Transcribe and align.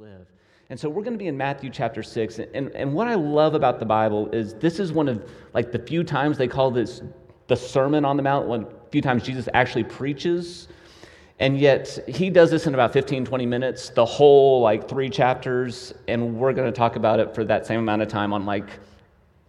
live. 0.00 0.26
And 0.70 0.80
so 0.80 0.88
we're 0.88 1.02
going 1.02 1.12
to 1.12 1.18
be 1.18 1.26
in 1.26 1.36
Matthew 1.36 1.68
chapter 1.68 2.02
6. 2.02 2.38
And, 2.54 2.74
and 2.74 2.94
what 2.94 3.06
I 3.06 3.16
love 3.16 3.54
about 3.54 3.78
the 3.78 3.84
Bible 3.84 4.30
is 4.30 4.54
this 4.54 4.80
is 4.80 4.94
one 4.94 5.08
of 5.08 5.30
like 5.52 5.72
the 5.72 5.78
few 5.78 6.02
times 6.02 6.38
they 6.38 6.48
call 6.48 6.70
this 6.70 7.02
the 7.48 7.56
Sermon 7.56 8.06
on 8.06 8.16
the 8.16 8.22
Mount, 8.22 8.46
one 8.46 8.66
few 8.90 9.02
times 9.02 9.24
Jesus 9.24 9.46
actually 9.52 9.84
preaches. 9.84 10.68
And 11.38 11.60
yet 11.60 11.98
he 12.08 12.30
does 12.30 12.50
this 12.50 12.66
in 12.66 12.72
about 12.72 12.94
15, 12.94 13.26
20 13.26 13.44
minutes, 13.44 13.90
the 13.90 14.06
whole 14.06 14.62
like 14.62 14.88
three 14.88 15.10
chapters, 15.10 15.92
and 16.08 16.38
we're 16.38 16.54
going 16.54 16.72
to 16.72 16.76
talk 16.76 16.96
about 16.96 17.20
it 17.20 17.34
for 17.34 17.44
that 17.44 17.66
same 17.66 17.80
amount 17.80 18.00
of 18.00 18.08
time 18.08 18.32
on 18.32 18.46
like 18.46 18.70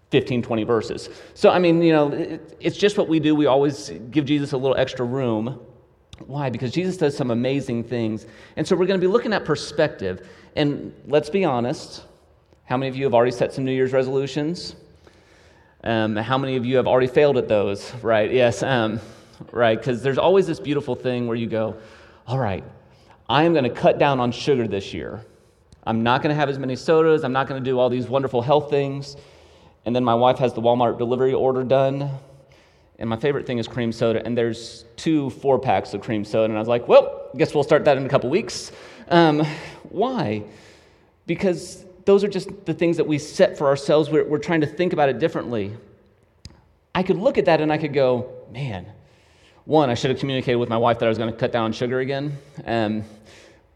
15, 0.10 0.42
20 0.42 0.64
verses. 0.66 1.10
So, 1.34 1.50
I 1.50 1.60
mean, 1.60 1.82
you 1.82 1.94
know, 1.94 2.12
it, 2.12 2.58
it's 2.60 2.76
just 2.76 2.98
what 2.98 3.08
we 3.08 3.22
do. 3.22 3.36
We 3.36 3.46
always 3.46 3.90
give 4.10 4.26
Jesus 4.26 4.52
a 4.52 4.58
little 4.58 4.76
extra 4.76 5.06
room. 5.06 5.62
Why? 6.28 6.50
Because 6.50 6.72
Jesus 6.72 6.98
does 6.98 7.16
some 7.16 7.32
amazing 7.32 7.84
things. 7.84 8.26
And 8.56 8.68
so 8.68 8.76
we're 8.76 8.86
going 8.86 9.00
to 9.00 9.06
be 9.06 9.12
looking 9.12 9.34
at 9.34 9.46
perspective. 9.46 10.28
And 10.56 10.94
let's 11.08 11.30
be 11.30 11.46
honest 11.46 12.04
how 12.66 12.78
many 12.78 12.88
of 12.88 12.96
you 12.96 13.04
have 13.04 13.14
already 13.14 13.32
set 13.32 13.52
some 13.52 13.66
New 13.66 13.74
Year's 13.74 13.92
resolutions? 13.92 14.78
Um, 15.84 16.16
how 16.16 16.38
many 16.38 16.56
of 16.56 16.66
you 16.66 16.78
have 16.78 16.88
already 16.88 17.08
failed 17.08 17.38
at 17.38 17.50
those? 17.50 17.94
Right? 17.96 18.32
Yes. 18.32 18.64
Um, 18.64 19.02
right? 19.52 19.78
Because 19.78 20.02
there's 20.02 20.18
always 20.18 20.48
this 20.48 20.60
beautiful 20.60 20.96
thing 20.96 21.28
where 21.28 21.36
you 21.36 21.48
go, 21.48 21.76
all 22.28 22.40
right, 22.40 22.64
I 23.28 23.44
am 23.44 23.52
going 23.52 23.66
to 23.66 23.70
cut 23.70 24.00
down 24.00 24.22
on 24.22 24.32
sugar 24.32 24.68
this 24.68 24.94
year. 24.94 25.20
I'm 25.84 26.04
not 26.04 26.22
going 26.22 26.34
to 26.34 26.40
have 26.40 26.48
as 26.48 26.60
many 26.60 26.76
sodas. 26.76 27.24
I'm 27.24 27.34
not 27.34 27.48
going 27.48 27.62
to 27.62 27.70
do 27.70 27.78
all 27.80 27.90
these 27.90 28.08
wonderful 28.08 28.42
health 28.42 28.70
things. 28.70 29.18
And 29.86 29.96
then 29.96 30.04
my 30.04 30.16
wife 30.16 30.38
has 30.38 30.54
the 30.54 30.62
Walmart 30.62 30.98
delivery 30.98 31.34
order 31.34 31.64
done. 31.64 32.10
And 33.02 33.10
my 33.10 33.18
favorite 33.18 33.48
thing 33.48 33.58
is 33.58 33.68
cream 33.68 33.92
soda. 33.92 34.24
And 34.24 34.38
there's 34.38 34.86
two 34.96 35.32
four 35.32 35.58
packs 35.58 35.96
of 35.96 36.02
cream 36.02 36.24
soda. 36.24 36.46
And 36.46 36.56
I 36.56 36.60
was 36.60 36.68
like, 36.68 36.88
well, 36.88 37.30
I 37.34 37.38
guess 37.38 37.56
we'll 37.56 37.64
start 37.64 37.84
that 37.86 37.98
in 37.98 38.06
a 38.06 38.10
couple 38.10 38.30
weeks. 38.30 38.72
Um, 39.10 39.44
why? 39.90 40.44
Because 41.26 41.84
those 42.06 42.24
are 42.24 42.28
just 42.28 42.66
the 42.66 42.76
things 42.76 42.98
that 42.98 43.08
we 43.08 43.18
set 43.18 43.58
for 43.58 43.68
ourselves. 43.68 44.12
We're, 44.12 44.26
we're 44.26 44.38
trying 44.38 44.62
to 44.62 44.68
think 44.68 44.94
about 44.94 45.10
it 45.10 45.18
differently. 45.18 45.74
I 46.94 47.02
could 47.02 47.18
look 47.18 47.40
at 47.40 47.46
that 47.46 47.60
and 47.60 47.74
I 47.74 47.80
could 47.80 47.94
go, 47.94 48.32
man, 48.52 48.86
one, 49.66 49.90
I 49.90 49.96
should 49.96 50.12
have 50.12 50.20
communicated 50.20 50.58
with 50.58 50.70
my 50.70 50.78
wife 50.78 51.00
that 51.00 51.06
I 51.06 51.10
was 51.10 51.18
going 51.18 51.32
to 51.32 51.38
cut 51.38 51.52
down 51.52 51.66
on 51.66 51.74
sugar 51.74 52.02
again. 52.02 52.38
Um, 52.66 53.04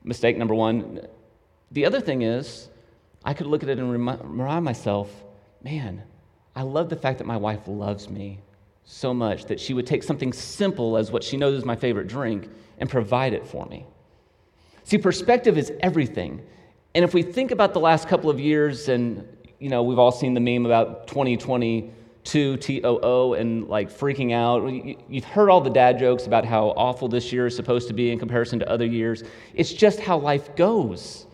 mistake 0.03 0.37
number 0.37 0.53
one. 0.53 1.01
The 1.71 1.87
other 1.87 1.99
thing 1.99 2.21
is, 2.21 2.69
I 3.23 3.33
could 3.33 3.47
look 3.47 3.63
at 3.63 3.69
it 3.69 3.79
and 3.79 3.91
remind 3.91 4.63
myself, 4.63 5.09
man, 5.63 6.03
I 6.55 6.61
love 6.61 6.89
the 6.89 6.95
fact 6.95 7.17
that 7.17 7.25
my 7.25 7.37
wife 7.37 7.67
loves 7.67 8.07
me 8.07 8.39
so 8.85 9.13
much 9.13 9.45
that 9.45 9.59
she 9.59 9.73
would 9.73 9.87
take 9.87 10.03
something 10.03 10.31
simple 10.31 10.95
as 10.95 11.11
what 11.11 11.23
she 11.23 11.37
knows 11.37 11.57
is 11.57 11.65
my 11.65 11.75
favorite 11.75 12.07
drink 12.07 12.49
and 12.77 12.89
provide 12.89 13.33
it 13.33 13.45
for 13.45 13.65
me. 13.65 13.85
See, 14.83 14.99
perspective 14.99 15.57
is 15.57 15.71
everything. 15.79 16.41
And 16.93 17.03
if 17.03 17.13
we 17.13 17.23
think 17.23 17.51
about 17.51 17.73
the 17.73 17.79
last 17.79 18.07
couple 18.07 18.29
of 18.29 18.39
years, 18.39 18.87
and 18.87 19.27
you 19.59 19.69
know, 19.69 19.83
we've 19.83 19.97
all 19.97 20.11
seen 20.11 20.35
the 20.35 20.39
meme 20.39 20.65
about 20.65 21.07
2022 21.07 22.57
TOO 22.57 23.33
and 23.33 23.67
like 23.67 23.89
freaking 23.89 24.31
out. 24.31 24.71
You've 25.09 25.25
heard 25.25 25.49
all 25.49 25.61
the 25.61 25.71
dad 25.71 25.97
jokes 25.97 26.27
about 26.27 26.45
how 26.45 26.67
awful 26.77 27.07
this 27.07 27.33
year 27.33 27.47
is 27.47 27.55
supposed 27.55 27.87
to 27.87 27.93
be 27.93 28.11
in 28.11 28.19
comparison 28.19 28.59
to 28.59 28.69
other 28.69 28.85
years. 28.85 29.23
It's 29.55 29.73
just 29.73 29.99
how 29.99 30.19
life 30.19 30.55
goes. 30.55 31.25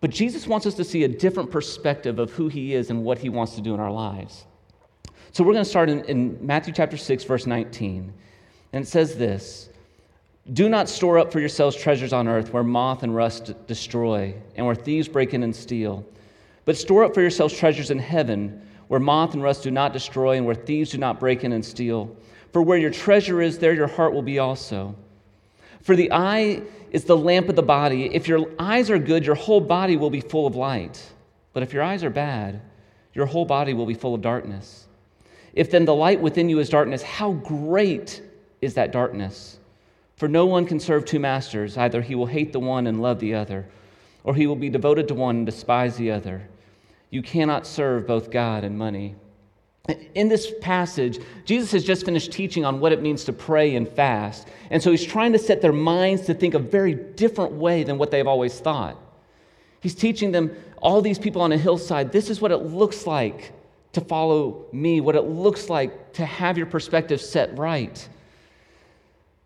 But 0.00 0.10
Jesus 0.10 0.46
wants 0.46 0.66
us 0.66 0.74
to 0.74 0.84
see 0.84 1.04
a 1.04 1.08
different 1.08 1.50
perspective 1.50 2.18
of 2.18 2.32
who 2.32 2.48
he 2.48 2.74
is 2.74 2.90
and 2.90 3.04
what 3.04 3.18
he 3.18 3.28
wants 3.28 3.54
to 3.56 3.60
do 3.60 3.74
in 3.74 3.80
our 3.80 3.90
lives. 3.90 4.46
So 5.36 5.44
we're 5.44 5.52
going 5.52 5.64
to 5.66 5.68
start 5.70 5.90
in, 5.90 6.02
in 6.04 6.38
Matthew 6.40 6.72
chapter 6.72 6.96
6, 6.96 7.24
verse 7.24 7.44
19. 7.44 8.10
And 8.72 8.82
it 8.82 8.88
says 8.88 9.18
this 9.18 9.68
Do 10.54 10.66
not 10.66 10.88
store 10.88 11.18
up 11.18 11.30
for 11.30 11.40
yourselves 11.40 11.76
treasures 11.76 12.14
on 12.14 12.26
earth 12.26 12.54
where 12.54 12.62
moth 12.62 13.02
and 13.02 13.14
rust 13.14 13.52
destroy 13.66 14.34
and 14.54 14.64
where 14.64 14.74
thieves 14.74 15.08
break 15.08 15.34
in 15.34 15.42
and 15.42 15.54
steal. 15.54 16.06
But 16.64 16.78
store 16.78 17.04
up 17.04 17.12
for 17.12 17.20
yourselves 17.20 17.54
treasures 17.54 17.90
in 17.90 17.98
heaven 17.98 18.66
where 18.88 18.98
moth 18.98 19.34
and 19.34 19.42
rust 19.42 19.62
do 19.62 19.70
not 19.70 19.92
destroy 19.92 20.38
and 20.38 20.46
where 20.46 20.54
thieves 20.54 20.92
do 20.92 20.96
not 20.96 21.20
break 21.20 21.44
in 21.44 21.52
and 21.52 21.62
steal. 21.62 22.16
For 22.54 22.62
where 22.62 22.78
your 22.78 22.90
treasure 22.90 23.42
is, 23.42 23.58
there 23.58 23.74
your 23.74 23.88
heart 23.88 24.14
will 24.14 24.22
be 24.22 24.38
also. 24.38 24.96
For 25.82 25.96
the 25.96 26.12
eye 26.12 26.62
is 26.92 27.04
the 27.04 27.14
lamp 27.14 27.50
of 27.50 27.56
the 27.56 27.62
body. 27.62 28.06
If 28.06 28.26
your 28.26 28.46
eyes 28.58 28.90
are 28.90 28.98
good, 28.98 29.26
your 29.26 29.34
whole 29.34 29.60
body 29.60 29.98
will 29.98 30.08
be 30.08 30.22
full 30.22 30.46
of 30.46 30.56
light. 30.56 31.12
But 31.52 31.62
if 31.62 31.74
your 31.74 31.82
eyes 31.82 32.02
are 32.04 32.08
bad, 32.08 32.62
your 33.12 33.26
whole 33.26 33.44
body 33.44 33.74
will 33.74 33.84
be 33.84 33.92
full 33.92 34.14
of 34.14 34.22
darkness. 34.22 34.85
If 35.56 35.70
then 35.70 35.86
the 35.86 35.94
light 35.94 36.20
within 36.20 36.50
you 36.50 36.58
is 36.58 36.68
darkness, 36.68 37.02
how 37.02 37.32
great 37.32 38.22
is 38.60 38.74
that 38.74 38.92
darkness? 38.92 39.58
For 40.16 40.28
no 40.28 40.44
one 40.44 40.66
can 40.66 40.78
serve 40.78 41.04
two 41.04 41.18
masters. 41.18 41.78
Either 41.78 42.02
he 42.02 42.14
will 42.14 42.26
hate 42.26 42.52
the 42.52 42.60
one 42.60 42.86
and 42.86 43.00
love 43.00 43.18
the 43.18 43.34
other, 43.34 43.66
or 44.22 44.34
he 44.34 44.46
will 44.46 44.54
be 44.54 44.68
devoted 44.68 45.08
to 45.08 45.14
one 45.14 45.36
and 45.36 45.46
despise 45.46 45.96
the 45.96 46.10
other. 46.10 46.46
You 47.08 47.22
cannot 47.22 47.66
serve 47.66 48.06
both 48.06 48.30
God 48.30 48.64
and 48.64 48.78
money. 48.78 49.14
In 50.14 50.28
this 50.28 50.52
passage, 50.60 51.20
Jesus 51.46 51.72
has 51.72 51.84
just 51.84 52.04
finished 52.04 52.32
teaching 52.32 52.64
on 52.64 52.80
what 52.80 52.92
it 52.92 53.00
means 53.00 53.24
to 53.24 53.32
pray 53.32 53.76
and 53.76 53.88
fast. 53.88 54.48
And 54.70 54.82
so 54.82 54.90
he's 54.90 55.04
trying 55.04 55.32
to 55.32 55.38
set 55.38 55.62
their 55.62 55.72
minds 55.72 56.22
to 56.26 56.34
think 56.34 56.54
a 56.54 56.58
very 56.58 56.94
different 56.94 57.52
way 57.52 57.82
than 57.82 57.96
what 57.96 58.10
they've 58.10 58.26
always 58.26 58.58
thought. 58.58 59.00
He's 59.80 59.94
teaching 59.94 60.32
them, 60.32 60.54
all 60.82 61.00
these 61.00 61.18
people 61.18 61.40
on 61.40 61.52
a 61.52 61.56
hillside, 61.56 62.12
this 62.12 62.28
is 62.28 62.40
what 62.40 62.50
it 62.50 62.58
looks 62.58 63.06
like 63.06 63.52
to 63.96 64.00
follow 64.02 64.66
me, 64.72 65.00
what 65.00 65.16
it 65.16 65.22
looks 65.22 65.70
like 65.70 66.12
to 66.12 66.26
have 66.26 66.58
your 66.58 66.66
perspective 66.66 67.18
set 67.18 67.56
right. 67.58 68.08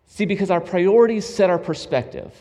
See, 0.07 0.27
because 0.27 0.51
our 0.51 0.61
priorities 0.61 1.25
set 1.25 1.51
our 1.51 1.59
perspective. 1.59 2.35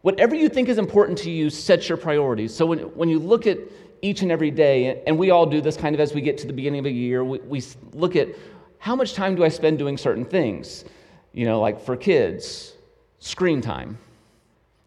Whatever 0.00 0.34
you 0.34 0.48
think 0.48 0.68
is 0.68 0.76
important 0.76 1.18
to 1.18 1.30
you 1.30 1.50
sets 1.50 1.88
your 1.88 1.98
priorities. 1.98 2.52
So 2.52 2.66
when, 2.66 2.80
when 2.96 3.08
you 3.08 3.20
look 3.20 3.46
at 3.46 3.58
each 4.02 4.22
and 4.22 4.32
every 4.32 4.50
day, 4.50 5.04
and 5.06 5.16
we 5.16 5.30
all 5.30 5.46
do 5.46 5.60
this 5.60 5.76
kind 5.76 5.94
of 5.94 6.00
as 6.00 6.12
we 6.12 6.20
get 6.20 6.36
to 6.38 6.48
the 6.48 6.52
beginning 6.52 6.80
of 6.80 6.86
a 6.86 6.90
year, 6.90 7.22
we, 7.22 7.38
we 7.38 7.62
look 7.92 8.16
at 8.16 8.30
how 8.78 8.96
much 8.96 9.14
time 9.14 9.36
do 9.36 9.44
I 9.44 9.48
spend 9.48 9.78
doing 9.78 9.96
certain 9.96 10.24
things? 10.24 10.84
You 11.32 11.46
know, 11.46 11.60
like 11.60 11.80
for 11.80 11.96
kids, 11.96 12.72
screen 13.20 13.60
time. 13.60 13.98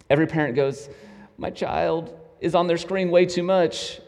Every 0.10 0.28
parent 0.28 0.58
goes, 0.58 0.90
My 1.38 1.52
child 1.52 2.20
is 2.42 2.54
on 2.54 2.68
their 2.68 2.78
screen 2.78 3.12
way 3.12 3.26
too 3.26 3.44
much 3.44 4.02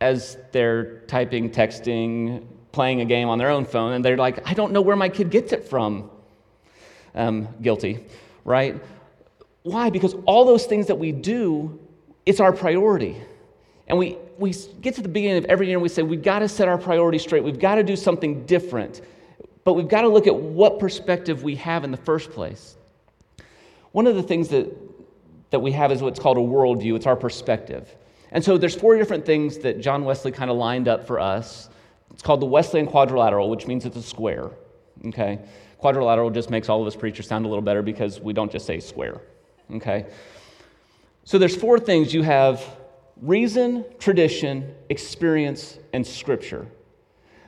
as 0.00 0.38
they're 0.52 1.00
typing, 1.00 1.50
texting, 1.50 2.46
playing 2.72 3.00
a 3.00 3.04
game 3.04 3.28
on 3.28 3.38
their 3.38 3.50
own 3.50 3.64
phone, 3.64 3.92
and 3.92 4.04
they're 4.04 4.16
like, 4.16 4.48
I 4.48 4.54
don't 4.54 4.72
know 4.72 4.80
where 4.80 4.96
my 4.96 5.08
kid 5.08 5.30
gets 5.30 5.52
it 5.52 5.68
from. 5.68 6.10
Um, 7.14 7.48
guilty, 7.60 8.04
right? 8.44 8.80
Why? 9.62 9.90
Because 9.90 10.14
all 10.24 10.44
those 10.44 10.66
things 10.66 10.86
that 10.86 10.96
we 10.96 11.10
do, 11.10 11.80
it's 12.24 12.38
our 12.38 12.52
priority. 12.52 13.16
And 13.88 13.98
we, 13.98 14.18
we 14.38 14.54
get 14.80 14.94
to 14.96 15.02
the 15.02 15.08
beginning 15.08 15.38
of 15.38 15.44
every 15.46 15.66
year 15.66 15.76
and 15.76 15.82
we 15.82 15.88
say, 15.88 16.02
we've 16.02 16.22
got 16.22 16.40
to 16.40 16.48
set 16.48 16.68
our 16.68 16.78
priorities 16.78 17.22
straight. 17.22 17.42
We've 17.42 17.58
got 17.58 17.76
to 17.76 17.82
do 17.82 17.96
something 17.96 18.46
different. 18.46 19.00
But 19.64 19.72
we've 19.72 19.88
got 19.88 20.02
to 20.02 20.08
look 20.08 20.26
at 20.26 20.36
what 20.36 20.78
perspective 20.78 21.42
we 21.42 21.56
have 21.56 21.84
in 21.84 21.90
the 21.90 21.96
first 21.96 22.30
place. 22.30 22.76
One 23.92 24.06
of 24.06 24.14
the 24.14 24.22
things 24.22 24.48
that, 24.48 24.74
that 25.50 25.60
we 25.60 25.72
have 25.72 25.90
is 25.90 26.02
what's 26.02 26.20
called 26.20 26.36
a 26.36 26.40
worldview, 26.40 26.94
it's 26.94 27.06
our 27.06 27.16
perspective. 27.16 27.94
And 28.30 28.44
so 28.44 28.58
there's 28.58 28.74
four 28.74 28.96
different 28.96 29.24
things 29.24 29.58
that 29.58 29.80
John 29.80 30.04
Wesley 30.04 30.32
kind 30.32 30.50
of 30.50 30.56
lined 30.56 30.88
up 30.88 31.06
for 31.06 31.18
us. 31.18 31.70
It's 32.12 32.22
called 32.22 32.40
the 32.40 32.46
Wesleyan 32.46 32.86
quadrilateral, 32.86 33.48
which 33.48 33.66
means 33.66 33.84
it's 33.84 33.96
a 33.96 34.02
square. 34.02 34.50
Okay? 35.06 35.38
Quadrilateral 35.78 36.30
just 36.30 36.50
makes 36.50 36.68
all 36.68 36.80
of 36.80 36.86
us 36.86 36.96
preachers 36.96 37.26
sound 37.28 37.46
a 37.46 37.48
little 37.48 37.62
better 37.62 37.82
because 37.82 38.20
we 38.20 38.32
don't 38.32 38.50
just 38.50 38.66
say 38.66 38.80
square. 38.80 39.20
Okay? 39.74 40.06
So 41.24 41.38
there's 41.38 41.56
four 41.56 41.78
things 41.78 42.12
you 42.12 42.22
have 42.22 42.64
reason, 43.20 43.84
tradition, 43.98 44.74
experience, 44.88 45.78
and 45.92 46.06
scripture. 46.06 46.66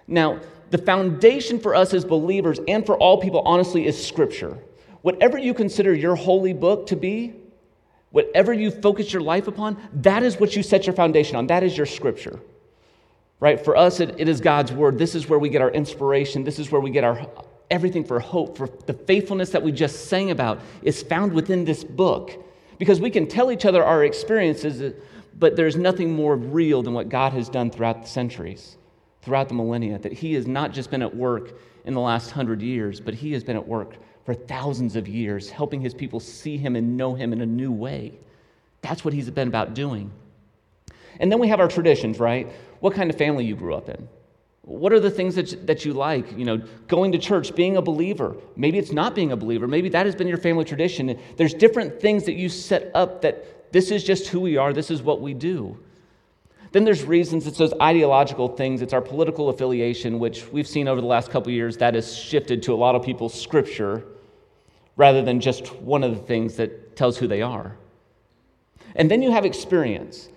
Now, 0.07 0.41
the 0.71 0.79
foundation 0.79 1.59
for 1.59 1.75
us 1.75 1.95
as 1.95 2.05
believers 2.05 2.61
and 2.69 2.87
for 2.87 2.97
all 2.97 3.21
people, 3.21 3.43
honestly, 3.45 3.87
is 3.87 4.07
scripture. 4.07 4.59
Whatever 5.03 5.39
you 5.39 5.55
consider 5.55 5.95
your 5.95 6.15
holy 6.15 6.53
book 6.53 6.87
to 6.89 6.97
be, 6.97 7.35
whatever 8.11 8.53
you 8.53 8.71
focus 8.71 9.13
your 9.13 9.23
life 9.23 9.49
upon, 9.49 9.77
that 9.95 10.23
is 10.23 10.39
what 10.39 10.57
you 10.57 10.63
set 10.63 10.87
your 10.87 10.95
foundation 10.95 11.37
on. 11.37 11.47
That 11.47 11.63
is 11.63 11.77
your 11.77 11.87
scripture. 11.87 12.41
Right? 13.39 13.63
For 13.65 13.77
us, 13.77 14.01
it, 14.01 14.17
it 14.19 14.29
is 14.29 14.41
God's 14.41 14.73
word. 14.73 14.99
This 14.99 15.15
is 15.15 15.29
where 15.29 15.39
we 15.39 15.49
get 15.49 15.63
our 15.63 15.71
inspiration. 15.71 16.45
This 16.45 16.59
is 16.59 16.71
where 16.71 16.81
we 16.81 16.91
get 16.91 17.05
our 17.05 17.27
everything 17.71 18.05
for 18.05 18.19
hope, 18.19 18.59
for 18.59 18.69
the 18.87 18.93
faithfulness 18.93 19.51
that 19.51 19.63
we 19.63 19.71
just 19.71 20.09
sang 20.09 20.33
about 20.33 20.61
is 20.83 21.03
found 21.03 21.33
within 21.33 21.65
this 21.65 21.85
book. 21.85 22.45
Because 22.79 23.01
we 23.01 23.11
can 23.11 23.29
tell 23.29 23.53
each 23.53 23.65
other 23.65 23.85
our 23.85 24.05
experiences, 24.05 24.95
but 25.39 25.55
there's 25.55 25.77
nothing 25.77 26.13
more 26.13 26.35
real 26.37 26.83
than 26.83 26.95
what 26.95 27.09
God 27.09 27.33
has 27.33 27.49
done 27.49 27.71
throughout 27.71 28.03
the 28.03 28.09
centuries, 28.09 28.77
throughout 29.23 29.49
the 29.49 29.55
millennia, 29.55 29.99
that 29.99 30.13
He 30.13 30.35
has 30.35 30.47
not 30.47 30.73
just 30.73 30.91
been 30.91 31.03
at 31.03 31.15
work 31.15 31.53
in 31.85 31.95
the 31.95 32.01
last 32.01 32.33
hundred 32.33 32.61
years, 32.61 33.01
but 33.01 33.15
He 33.15 33.33
has 33.33 33.45
been 33.45 33.57
at 33.57 33.67
work 33.67 33.97
for 34.25 34.35
thousands 34.35 34.97
of 34.97 35.09
years, 35.09 35.51
helping 35.51 35.81
His 35.81 35.95
people 35.95 36.21
see 36.21 36.57
Him 36.57 36.77
and 36.77 36.97
know 36.97 37.15
Him 37.15 37.33
in 37.33 37.41
a 37.41 37.47
new 37.47 37.73
way. 37.73 38.13
That's 38.83 39.05
what 39.05 39.15
He's 39.15 39.31
been 39.31 39.49
about 39.49 39.75
doing. 39.75 40.11
And 41.19 41.31
then 41.31 41.39
we 41.39 41.49
have 41.49 41.61
our 41.61 41.69
traditions, 41.69 42.19
right? 42.19 42.51
What 42.81 42.95
kind 42.95 43.11
of 43.11 43.17
family 43.17 43.45
you 43.45 43.57
grew 43.57 43.75
up 43.75 43.89
in. 43.89 44.09
What 44.63 44.93
are 44.93 45.01
the 45.01 45.11
things 45.11 45.35
that, 45.35 45.53
you, 45.53 45.59
that 45.65 45.85
you 45.85 45.93
like? 45.93 46.37
You 46.39 46.45
know, 46.45 46.63
going 46.87 47.13
to 47.13 47.19
church, 47.19 47.55
being 47.55 47.77
a 47.77 47.83
believer. 47.83 48.37
Maybe 48.57 48.79
it's 48.79 48.93
not 48.93 49.15
being 49.15 49.33
a 49.33 49.37
believer. 49.37 49.67
Maybe 49.67 49.89
that 49.89 50.07
has 50.07 50.15
been 50.15 50.29
your 50.29 50.39
family 50.39 50.65
tradition. 50.65 51.19
There's 51.37 51.55
different 51.55 52.01
things 52.01 52.25
that 52.25 52.35
you 52.35 52.49
set 52.49 52.91
up 52.95 53.23
that 53.23 53.73
This 53.73 53.91
is 53.91 54.05
just 54.05 54.29
who 54.29 54.41
we 54.41 54.57
are, 54.57 54.73
this 54.73 54.91
is 54.91 55.03
what 55.03 55.21
we 55.21 55.35
do. 55.35 55.79
Then 56.73 56.85
there's 56.85 57.03
reasons, 57.03 57.47
it's 57.47 57.59
those 57.59 57.75
ideological 57.81 58.49
things, 58.49 58.81
it's 58.81 58.93
our 58.93 59.01
political 59.01 59.49
affiliation, 59.49 60.19
which 60.19 60.47
we've 60.53 60.69
seen 60.69 60.87
over 60.87 61.01
the 61.01 61.07
last 61.07 61.31
couple 61.31 61.53
years 61.53 61.77
that 61.79 61.95
has 61.95 62.17
shifted 62.17 62.63
to 62.65 62.75
a 62.75 62.77
lot 62.77 62.95
of 62.95 63.03
people's 63.03 63.41
scripture 63.41 64.05
rather 64.97 65.23
than 65.23 65.41
just 65.41 65.75
one 65.77 66.05
of 66.05 66.13
the 66.13 66.23
things 66.23 66.57
that 66.57 66.95
tells 66.97 67.17
who 67.19 67.27
they 67.27 67.43
are. 67.43 67.77
And 68.95 69.11
then 69.11 69.23
you 69.23 69.33
have 69.33 69.45
experience. 69.45 70.29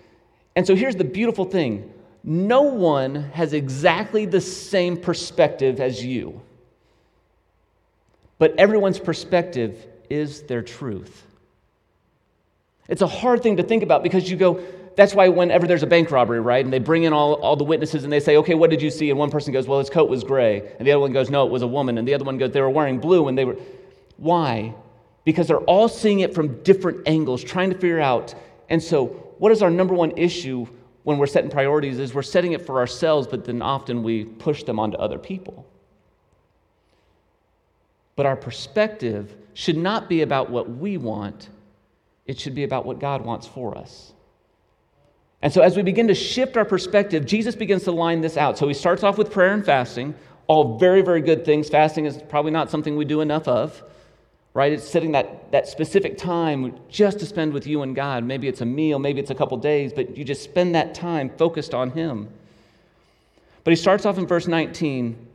And 0.56 0.66
so 0.66 0.76
here's 0.76 0.96
the 0.96 1.04
beautiful 1.04 1.46
thing 1.46 1.92
no 2.24 2.62
one 2.62 3.16
has 3.34 3.54
exactly 3.54 4.26
the 4.26 4.42
same 4.42 4.98
perspective 4.98 5.82
as 5.82 6.04
you, 6.04 6.42
but 8.40 8.56
everyone's 8.58 9.00
perspective 9.00 9.86
is 10.10 10.44
their 10.44 10.62
truth. 10.62 11.24
It's 12.88 13.02
a 13.02 13.08
hard 13.08 13.44
thing 13.44 13.58
to 13.58 13.64
think 13.64 13.84
about 13.84 14.04
because 14.04 14.30
you 14.30 14.38
go, 14.38 14.64
that's 14.96 15.16
why 15.16 15.28
whenever 15.30 15.66
there's 15.66 15.84
a 15.84 15.88
bank 15.88 16.12
robbery, 16.12 16.40
right, 16.40 16.64
and 16.64 16.72
they 16.72 16.80
bring 16.80 17.04
in 17.04 17.14
all, 17.14 17.34
all 17.36 17.56
the 17.56 17.64
witnesses 17.64 18.04
and 18.04 18.14
they 18.14 18.20
say, 18.20 18.38
okay, 18.38 18.54
what 18.54 18.70
did 18.70 18.82
you 18.82 18.92
see? 18.92 19.10
And 19.10 19.18
one 19.18 19.32
person 19.32 19.52
goes, 19.52 19.68
well, 19.68 19.80
his 19.80 19.90
coat 19.90 20.10
was 20.10 20.24
gray. 20.24 20.74
And 20.78 20.88
the 20.88 20.92
other 20.92 21.00
one 21.00 21.14
goes, 21.14 21.30
no, 21.30 21.46
it 21.46 21.52
was 21.52 21.62
a 21.62 21.68
woman. 21.68 21.98
And 21.98 22.08
the 22.08 22.14
other 22.14 22.26
one 22.26 22.38
goes, 22.38 22.52
they 22.52 22.62
were 22.62 22.70
wearing 22.70 23.00
blue 23.00 23.28
and 23.28 23.38
they 23.38 23.46
were. 23.46 23.58
Why? 24.18 24.76
Because 25.26 25.48
they're 25.48 25.58
all 25.60 25.88
seeing 25.88 26.20
it 26.20 26.36
from 26.36 26.62
different 26.64 27.08
angles, 27.08 27.44
trying 27.44 27.72
to 27.72 27.76
figure 27.76 28.00
out. 28.00 28.36
And 28.70 28.82
so, 28.82 29.08
what 29.40 29.52
is 29.52 29.62
our 29.62 29.72
number 29.72 29.94
one 29.96 30.12
issue 30.18 30.68
when 31.04 31.18
we're 31.18 31.28
setting 31.28 31.50
priorities? 31.50 31.98
Is 31.98 32.14
we're 32.14 32.22
setting 32.22 32.54
it 32.54 32.66
for 32.66 32.80
ourselves, 32.80 33.28
but 33.28 33.46
then 33.46 33.62
often 33.62 34.04
we 34.04 34.26
push 34.26 34.64
them 34.64 34.80
onto 34.80 34.98
other 34.98 35.18
people. 35.18 35.66
But 38.16 38.26
our 38.26 38.36
perspective 38.36 39.36
should 39.54 39.78
not 39.78 40.08
be 40.08 40.22
about 40.22 40.50
what 40.50 40.70
we 40.70 40.98
want, 40.98 41.50
it 42.26 42.40
should 42.40 42.56
be 42.56 42.64
about 42.64 42.86
what 42.86 43.00
God 43.00 43.24
wants 43.24 43.48
for 43.48 43.78
us. 43.78 44.14
And 45.44 45.52
so, 45.52 45.62
as 45.62 45.76
we 45.76 45.84
begin 45.84 46.08
to 46.08 46.16
shift 46.16 46.56
our 46.56 46.64
perspective, 46.64 47.26
Jesus 47.26 47.54
begins 47.54 47.84
to 47.84 47.92
line 47.92 48.22
this 48.22 48.38
out. 48.38 48.58
So, 48.58 48.66
he 48.66 48.74
starts 48.74 49.04
off 49.04 49.18
with 49.18 49.30
prayer 49.30 49.54
and 49.54 49.64
fasting, 49.64 50.16
all 50.48 50.78
very, 50.78 51.02
very 51.02 51.20
good 51.20 51.44
things. 51.44 51.68
Fasting 51.68 52.06
is 52.06 52.22
probably 52.30 52.52
not 52.52 52.72
something 52.72 52.96
we 52.96 53.04
do 53.04 53.20
enough 53.20 53.46
of, 53.50 53.84
right? 54.54 54.72
It's 54.72 54.88
setting 54.88 55.12
that, 55.12 55.52
that 55.52 55.68
specific 55.68 56.18
time 56.18 56.80
just 56.88 57.20
to 57.20 57.26
spend 57.26 57.52
with 57.52 57.68
you 57.68 57.82
and 57.82 57.94
God. 57.94 58.24
Maybe 58.24 58.48
it's 58.48 58.62
a 58.62 58.66
meal, 58.66 59.00
maybe 59.00 59.20
it's 59.20 59.32
a 59.32 59.36
couple 59.36 59.58
days, 59.58 59.92
but 59.92 60.16
you 60.16 60.24
just 60.24 60.44
spend 60.44 60.76
that 60.76 60.96
time 60.96 61.30
focused 61.30 61.74
on 61.74 61.92
Him. 61.92 62.30
But 63.66 63.72
he 63.72 63.76
starts 63.76 64.06
off 64.06 64.18
in 64.18 64.26
verse 64.26 64.48
19 64.48 65.28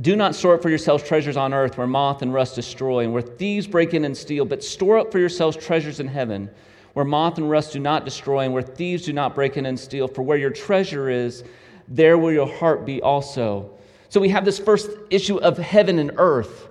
Do 0.00 0.16
not 0.16 0.34
store 0.34 0.54
up 0.54 0.62
for 0.62 0.70
yourselves 0.70 1.04
treasures 1.04 1.36
on 1.36 1.54
earth 1.54 1.78
where 1.78 1.86
moth 1.86 2.20
and 2.20 2.34
rust 2.34 2.56
destroy 2.56 3.04
and 3.04 3.12
where 3.12 3.22
thieves 3.22 3.68
break 3.68 3.94
in 3.94 4.04
and 4.04 4.16
steal, 4.16 4.44
but 4.44 4.64
store 4.64 4.98
up 4.98 5.12
for 5.12 5.20
yourselves 5.20 5.56
treasures 5.56 6.00
in 6.00 6.08
heaven 6.08 6.50
where 6.96 7.04
moth 7.04 7.36
and 7.36 7.50
rust 7.50 7.74
do 7.74 7.78
not 7.78 8.06
destroy, 8.06 8.40
and 8.40 8.54
where 8.54 8.62
thieves 8.62 9.04
do 9.04 9.12
not 9.12 9.34
break 9.34 9.58
in 9.58 9.66
and 9.66 9.78
steal. 9.78 10.08
For 10.08 10.22
where 10.22 10.38
your 10.38 10.48
treasure 10.48 11.10
is, 11.10 11.44
there 11.86 12.16
will 12.16 12.32
your 12.32 12.46
heart 12.46 12.86
be 12.86 13.02
also. 13.02 13.70
So 14.08 14.18
we 14.18 14.30
have 14.30 14.46
this 14.46 14.58
first 14.58 14.88
issue 15.10 15.36
of 15.36 15.58
heaven 15.58 15.98
and 15.98 16.12
earth. 16.16 16.68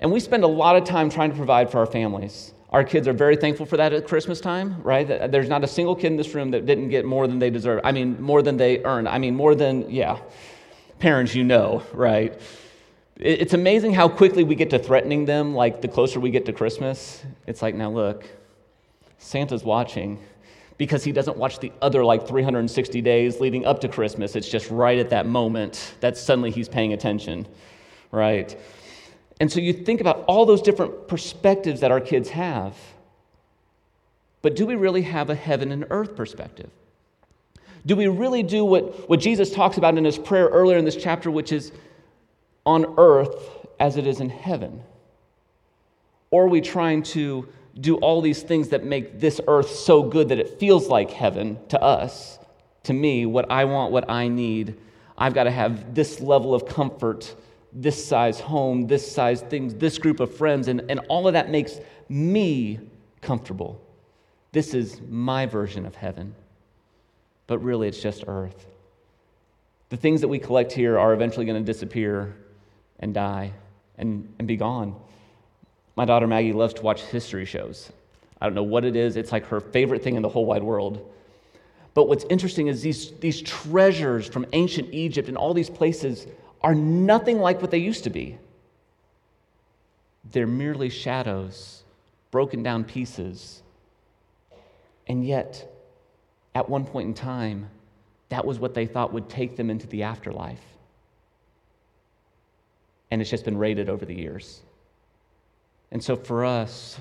And 0.00 0.10
we 0.10 0.18
spend 0.18 0.44
a 0.44 0.48
lot 0.48 0.76
of 0.76 0.84
time 0.84 1.10
trying 1.10 1.28
to 1.28 1.36
provide 1.36 1.70
for 1.70 1.76
our 1.76 1.84
families. 1.84 2.54
Our 2.70 2.84
kids 2.84 3.06
are 3.06 3.12
very 3.12 3.36
thankful 3.36 3.66
for 3.66 3.76
that 3.76 3.92
at 3.92 4.08
Christmas 4.08 4.40
time, 4.40 4.80
right? 4.82 5.06
There's 5.30 5.50
not 5.50 5.62
a 5.62 5.68
single 5.68 5.94
kid 5.94 6.06
in 6.06 6.16
this 6.16 6.34
room 6.34 6.50
that 6.52 6.64
didn't 6.64 6.88
get 6.88 7.04
more 7.04 7.26
than 7.26 7.38
they 7.38 7.50
deserve. 7.50 7.82
I 7.84 7.92
mean, 7.92 8.18
more 8.22 8.40
than 8.40 8.56
they 8.56 8.82
earn. 8.82 9.06
I 9.06 9.18
mean, 9.18 9.34
more 9.34 9.54
than, 9.54 9.90
yeah. 9.90 10.20
Parents, 11.00 11.34
you 11.34 11.44
know, 11.44 11.82
right? 11.92 12.40
It's 13.18 13.52
amazing 13.52 13.92
how 13.92 14.08
quickly 14.08 14.42
we 14.42 14.54
get 14.54 14.70
to 14.70 14.78
threatening 14.78 15.26
them, 15.26 15.54
like 15.54 15.82
the 15.82 15.88
closer 15.88 16.18
we 16.18 16.30
get 16.30 16.46
to 16.46 16.54
Christmas. 16.54 17.22
It's 17.46 17.60
like, 17.60 17.74
now 17.74 17.90
look, 17.90 18.24
Santa's 19.18 19.64
watching 19.64 20.18
because 20.78 21.02
he 21.04 21.12
doesn't 21.12 21.36
watch 21.36 21.58
the 21.58 21.72
other 21.80 22.04
like 22.04 22.26
360 22.26 23.00
days 23.00 23.40
leading 23.40 23.64
up 23.64 23.80
to 23.80 23.88
Christmas. 23.88 24.36
It's 24.36 24.48
just 24.48 24.70
right 24.70 24.98
at 24.98 25.10
that 25.10 25.26
moment 25.26 25.94
that 26.00 26.16
suddenly 26.16 26.50
he's 26.50 26.68
paying 26.68 26.92
attention, 26.92 27.46
right? 28.12 28.58
And 29.40 29.50
so 29.50 29.60
you 29.60 29.72
think 29.72 30.00
about 30.00 30.24
all 30.26 30.46
those 30.46 30.62
different 30.62 31.08
perspectives 31.08 31.80
that 31.80 31.90
our 31.90 32.00
kids 32.00 32.28
have. 32.30 32.76
But 34.42 34.54
do 34.54 34.66
we 34.66 34.76
really 34.76 35.02
have 35.02 35.30
a 35.30 35.34
heaven 35.34 35.72
and 35.72 35.86
earth 35.90 36.14
perspective? 36.14 36.70
Do 37.84 37.96
we 37.96 38.08
really 38.08 38.42
do 38.42 38.64
what, 38.64 39.08
what 39.08 39.20
Jesus 39.20 39.50
talks 39.50 39.78
about 39.78 39.96
in 39.96 40.04
his 40.04 40.18
prayer 40.18 40.46
earlier 40.46 40.76
in 40.76 40.84
this 40.84 40.96
chapter, 40.96 41.30
which 41.30 41.52
is 41.52 41.72
on 42.64 42.94
earth 42.98 43.66
as 43.78 43.96
it 43.96 44.06
is 44.06 44.20
in 44.20 44.28
heaven? 44.28 44.82
Or 46.30 46.44
are 46.44 46.48
we 46.48 46.60
trying 46.60 47.02
to 47.04 47.48
do 47.80 47.96
all 47.96 48.20
these 48.20 48.42
things 48.42 48.68
that 48.68 48.84
make 48.84 49.20
this 49.20 49.40
earth 49.48 49.70
so 49.70 50.02
good 50.02 50.28
that 50.30 50.38
it 50.38 50.58
feels 50.58 50.88
like 50.88 51.10
heaven 51.10 51.58
to 51.68 51.82
us, 51.82 52.38
to 52.84 52.92
me, 52.92 53.26
what 53.26 53.50
I 53.50 53.64
want, 53.64 53.92
what 53.92 54.08
I 54.10 54.28
need. 54.28 54.76
I've 55.18 55.34
got 55.34 55.44
to 55.44 55.50
have 55.50 55.94
this 55.94 56.20
level 56.20 56.54
of 56.54 56.66
comfort, 56.66 57.34
this 57.72 58.02
size 58.02 58.40
home, 58.40 58.86
this 58.86 59.10
size 59.10 59.42
things, 59.42 59.74
this 59.74 59.98
group 59.98 60.20
of 60.20 60.34
friends, 60.34 60.68
and, 60.68 60.82
and 60.88 61.00
all 61.08 61.26
of 61.26 61.34
that 61.34 61.50
makes 61.50 61.78
me 62.08 62.80
comfortable. 63.20 63.80
This 64.52 64.72
is 64.72 65.00
my 65.08 65.44
version 65.44 65.84
of 65.84 65.94
heaven. 65.94 66.34
But 67.46 67.58
really, 67.58 67.88
it's 67.88 68.00
just 68.00 68.24
earth. 68.26 68.66
The 69.90 69.96
things 69.96 70.20
that 70.22 70.28
we 70.28 70.38
collect 70.38 70.72
here 70.72 70.98
are 70.98 71.12
eventually 71.12 71.44
going 71.46 71.62
to 71.62 71.72
disappear 71.72 72.36
and 72.98 73.12
die 73.12 73.52
and, 73.98 74.32
and 74.38 74.48
be 74.48 74.56
gone. 74.56 74.96
My 75.96 76.04
daughter 76.04 76.26
Maggie 76.26 76.52
loves 76.52 76.74
to 76.74 76.82
watch 76.82 77.02
history 77.02 77.46
shows. 77.46 77.90
I 78.40 78.46
don't 78.46 78.54
know 78.54 78.62
what 78.62 78.84
it 78.84 78.96
is, 78.96 79.16
it's 79.16 79.32
like 79.32 79.46
her 79.46 79.60
favorite 79.60 80.02
thing 80.02 80.14
in 80.14 80.22
the 80.22 80.28
whole 80.28 80.44
wide 80.44 80.62
world. 80.62 81.10
But 81.94 82.08
what's 82.08 82.26
interesting 82.28 82.66
is 82.66 82.82
these, 82.82 83.12
these 83.12 83.40
treasures 83.40 84.28
from 84.28 84.44
ancient 84.52 84.92
Egypt 84.92 85.28
and 85.28 85.36
all 85.38 85.54
these 85.54 85.70
places 85.70 86.26
are 86.60 86.74
nothing 86.74 87.38
like 87.38 87.62
what 87.62 87.70
they 87.70 87.78
used 87.78 88.04
to 88.04 88.10
be. 88.10 88.36
They're 90.32 90.46
merely 90.46 90.90
shadows, 90.90 91.84
broken 92.30 92.62
down 92.62 92.84
pieces. 92.84 93.62
And 95.06 95.26
yet, 95.26 95.72
at 96.54 96.68
one 96.68 96.84
point 96.84 97.08
in 97.08 97.14
time, 97.14 97.70
that 98.28 98.44
was 98.44 98.58
what 98.58 98.74
they 98.74 98.84
thought 98.84 99.14
would 99.14 99.30
take 99.30 99.56
them 99.56 99.70
into 99.70 99.86
the 99.86 100.02
afterlife. 100.02 100.60
And 103.10 103.22
it's 103.22 103.30
just 103.30 103.46
been 103.46 103.56
raided 103.56 103.88
over 103.88 104.04
the 104.04 104.14
years. 104.14 104.60
And 105.90 106.02
so 106.02 106.16
for 106.16 106.44
us, 106.44 106.98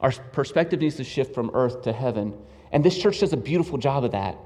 our 0.00 0.12
perspective 0.12 0.80
needs 0.80 0.96
to 0.96 1.04
shift 1.04 1.34
from 1.34 1.50
earth 1.54 1.82
to 1.82 1.92
heaven. 1.92 2.34
And 2.72 2.84
this 2.84 2.98
church 2.98 3.20
does 3.20 3.32
a 3.32 3.36
beautiful 3.36 3.78
job 3.78 4.04
of 4.04 4.12
that. 4.12 4.36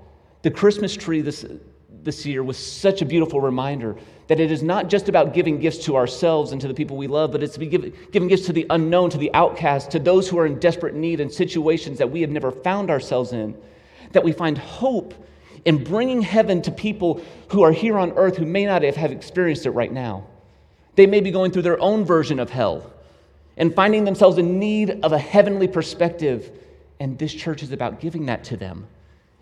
The 0.42 0.50
Christmas 0.50 0.94
tree 0.94 1.20
this, 1.20 1.44
this 2.02 2.24
year 2.24 2.44
was 2.44 2.56
such 2.56 3.02
a 3.02 3.04
beautiful 3.04 3.40
reminder 3.40 3.96
that 4.28 4.38
it 4.38 4.52
is 4.52 4.62
not 4.62 4.88
just 4.88 5.08
about 5.08 5.32
giving 5.32 5.58
gifts 5.58 5.84
to 5.86 5.96
ourselves 5.96 6.52
and 6.52 6.60
to 6.60 6.68
the 6.68 6.74
people 6.74 6.96
we 6.96 7.06
love, 7.06 7.32
but 7.32 7.42
it's 7.42 7.56
giving, 7.56 7.92
giving 8.12 8.28
gifts 8.28 8.46
to 8.46 8.52
the 8.52 8.66
unknown, 8.70 9.10
to 9.10 9.18
the 9.18 9.32
outcast, 9.34 9.90
to 9.90 9.98
those 9.98 10.28
who 10.28 10.38
are 10.38 10.46
in 10.46 10.58
desperate 10.58 10.94
need 10.94 11.18
and 11.18 11.32
situations 11.32 11.98
that 11.98 12.10
we 12.10 12.20
have 12.20 12.30
never 12.30 12.52
found 12.52 12.90
ourselves 12.90 13.32
in. 13.32 13.56
That 14.12 14.22
we 14.22 14.32
find 14.32 14.56
hope 14.56 15.14
in 15.64 15.82
bringing 15.82 16.22
heaven 16.22 16.62
to 16.62 16.70
people 16.70 17.22
who 17.48 17.62
are 17.62 17.72
here 17.72 17.98
on 17.98 18.12
earth 18.12 18.36
who 18.36 18.46
may 18.46 18.64
not 18.64 18.82
have 18.82 19.10
experienced 19.10 19.66
it 19.66 19.70
right 19.70 19.92
now. 19.92 20.26
They 20.94 21.06
may 21.06 21.20
be 21.20 21.30
going 21.30 21.50
through 21.50 21.62
their 21.62 21.80
own 21.80 22.04
version 22.04 22.38
of 22.38 22.50
hell 22.50 22.92
and 23.58 23.74
finding 23.74 24.04
themselves 24.04 24.38
in 24.38 24.58
need 24.58 25.00
of 25.02 25.12
a 25.12 25.18
heavenly 25.18 25.68
perspective. 25.68 26.50
And 27.00 27.18
this 27.18 27.34
church 27.34 27.62
is 27.62 27.72
about 27.72 28.00
giving 28.00 28.26
that 28.26 28.44
to 28.44 28.56
them. 28.56 28.86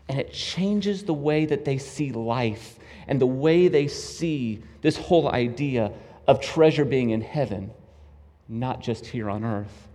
And 0.08 0.18
it 0.18 0.32
changes 0.32 1.04
the 1.04 1.14
way 1.14 1.44
that 1.46 1.64
they 1.64 1.78
see 1.78 2.12
life 2.12 2.78
and 3.06 3.20
the 3.20 3.26
way 3.26 3.68
they 3.68 3.87
see 3.87 4.62
this 4.80 4.96
whole 4.96 5.28
idea 5.28 5.92
of 6.26 6.40
treasure 6.40 6.85
being 6.85 7.11
in 7.11 7.20
heaven, 7.20 7.70
not 8.49 8.80
just 8.80 9.06
here 9.06 9.28
on 9.30 9.44
earth. 9.44 9.88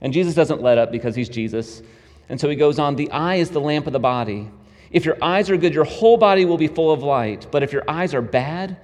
And 0.00 0.12
Jesus 0.12 0.34
doesn't 0.34 0.60
let 0.60 0.76
up 0.76 0.90
because 0.90 1.14
he's 1.14 1.28
Jesus. 1.28 1.82
And 2.28 2.40
so 2.40 2.48
he 2.48 2.56
goes 2.56 2.78
on 2.78 2.96
The 2.96 3.10
eye 3.10 3.36
is 3.36 3.50
the 3.50 3.60
lamp 3.60 3.86
of 3.86 3.92
the 3.92 4.00
body. 4.00 4.50
If 4.90 5.04
your 5.04 5.16
eyes 5.22 5.48
are 5.48 5.56
good, 5.56 5.74
your 5.74 5.84
whole 5.84 6.16
body 6.16 6.44
will 6.44 6.58
be 6.58 6.68
full 6.68 6.90
of 6.90 7.02
light. 7.02 7.46
But 7.50 7.62
if 7.62 7.72
your 7.72 7.84
eyes 7.88 8.14
are 8.14 8.22
bad, 8.22 8.76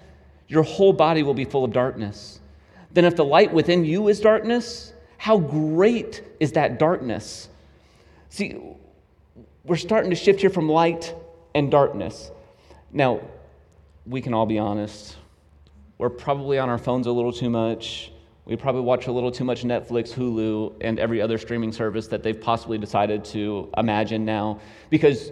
your 0.48 0.62
whole 0.62 0.92
body 0.92 1.22
will 1.22 1.34
be 1.34 1.44
full 1.44 1.64
of 1.64 1.72
darkness 1.72 2.40
then 2.92 3.04
if 3.04 3.16
the 3.16 3.24
light 3.24 3.52
within 3.52 3.84
you 3.84 4.08
is 4.08 4.20
darkness, 4.20 4.92
how 5.18 5.38
great 5.38 6.22
is 6.40 6.52
that 6.52 6.78
darkness? 6.78 7.48
See, 8.28 8.60
we're 9.64 9.76
starting 9.76 10.10
to 10.10 10.16
shift 10.16 10.40
here 10.40 10.50
from 10.50 10.68
light 10.68 11.14
and 11.54 11.70
darkness. 11.70 12.30
Now, 12.92 13.20
we 14.06 14.20
can 14.20 14.34
all 14.34 14.46
be 14.46 14.58
honest. 14.58 15.16
We're 15.98 16.10
probably 16.10 16.58
on 16.58 16.68
our 16.68 16.78
phones 16.78 17.06
a 17.06 17.12
little 17.12 17.32
too 17.32 17.50
much. 17.50 18.10
We 18.44 18.56
probably 18.56 18.82
watch 18.82 19.06
a 19.06 19.12
little 19.12 19.30
too 19.30 19.44
much 19.44 19.62
Netflix, 19.62 20.12
Hulu, 20.12 20.74
and 20.80 20.98
every 20.98 21.22
other 21.22 21.38
streaming 21.38 21.70
service 21.70 22.08
that 22.08 22.24
they've 22.24 22.40
possibly 22.40 22.76
decided 22.76 23.24
to 23.26 23.70
imagine 23.76 24.24
now 24.24 24.58
because 24.90 25.30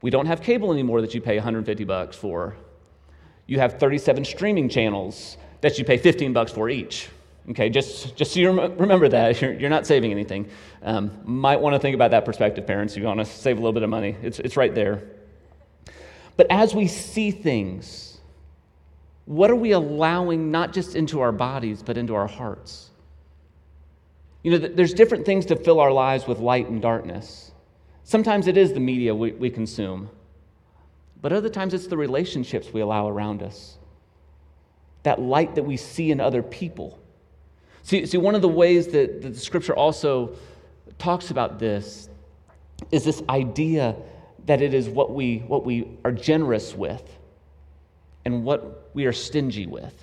we 0.00 0.10
don't 0.10 0.26
have 0.26 0.40
cable 0.40 0.72
anymore 0.72 1.02
that 1.02 1.14
you 1.14 1.20
pay 1.20 1.36
150 1.36 1.84
bucks 1.84 2.16
for. 2.16 2.56
You 3.46 3.58
have 3.58 3.78
37 3.78 4.24
streaming 4.24 4.68
channels 4.70 5.36
that 5.60 5.78
you 5.78 5.84
pay 5.84 5.96
15 5.96 6.32
bucks 6.32 6.52
for 6.52 6.68
each. 6.68 7.08
Okay, 7.50 7.70
just, 7.70 8.16
just 8.16 8.32
so 8.32 8.40
you 8.40 8.50
rem- 8.50 8.76
remember 8.76 9.08
that. 9.08 9.40
You're, 9.40 9.52
you're, 9.52 9.70
not 9.70 9.86
saving 9.86 10.10
anything. 10.10 10.48
Um, 10.82 11.12
might 11.24 11.60
want 11.60 11.74
to 11.74 11.78
think 11.78 11.94
about 11.94 12.10
that 12.10 12.24
perspective, 12.24 12.66
parents. 12.66 12.96
You 12.96 13.04
want 13.04 13.20
to 13.20 13.24
save 13.24 13.56
a 13.56 13.60
little 13.60 13.72
bit 13.72 13.84
of 13.84 13.90
money. 13.90 14.16
It's, 14.22 14.40
it's 14.40 14.56
right 14.56 14.74
there. 14.74 15.02
But 16.36 16.48
as 16.50 16.74
we 16.74 16.88
see 16.88 17.30
things, 17.30 18.18
what 19.26 19.50
are 19.50 19.56
we 19.56 19.72
allowing 19.72 20.50
not 20.50 20.72
just 20.72 20.96
into 20.96 21.20
our 21.20 21.32
bodies, 21.32 21.82
but 21.82 21.96
into 21.96 22.14
our 22.14 22.26
hearts? 22.26 22.90
You 24.42 24.52
know, 24.52 24.58
there's 24.58 24.94
different 24.94 25.26
things 25.26 25.46
to 25.46 25.56
fill 25.56 25.80
our 25.80 25.90
lives 25.90 26.26
with 26.26 26.38
light 26.38 26.68
and 26.68 26.80
darkness. 26.80 27.50
Sometimes 28.04 28.46
it 28.46 28.56
is 28.56 28.72
the 28.72 28.80
media 28.80 29.12
we, 29.12 29.32
we 29.32 29.50
consume, 29.50 30.08
but 31.20 31.32
other 31.32 31.48
times 31.48 31.74
it's 31.74 31.88
the 31.88 31.96
relationships 31.96 32.72
we 32.72 32.80
allow 32.80 33.08
around 33.08 33.42
us, 33.42 33.78
that 35.06 35.20
light 35.20 35.54
that 35.54 35.62
we 35.62 35.76
see 35.76 36.10
in 36.10 36.20
other 36.20 36.42
people. 36.42 36.98
See, 37.84 38.04
see 38.06 38.18
one 38.18 38.34
of 38.34 38.42
the 38.42 38.48
ways 38.48 38.88
that, 38.88 39.22
that 39.22 39.34
the 39.34 39.38
scripture 39.38 39.76
also 39.76 40.34
talks 40.98 41.30
about 41.30 41.60
this 41.60 42.08
is 42.90 43.04
this 43.04 43.22
idea 43.28 43.94
that 44.46 44.60
it 44.60 44.74
is 44.74 44.88
what 44.88 45.14
we, 45.14 45.38
what 45.46 45.64
we 45.64 45.96
are 46.04 46.10
generous 46.10 46.74
with 46.74 47.08
and 48.24 48.42
what 48.42 48.90
we 48.94 49.06
are 49.06 49.12
stingy 49.12 49.66
with 49.66 49.94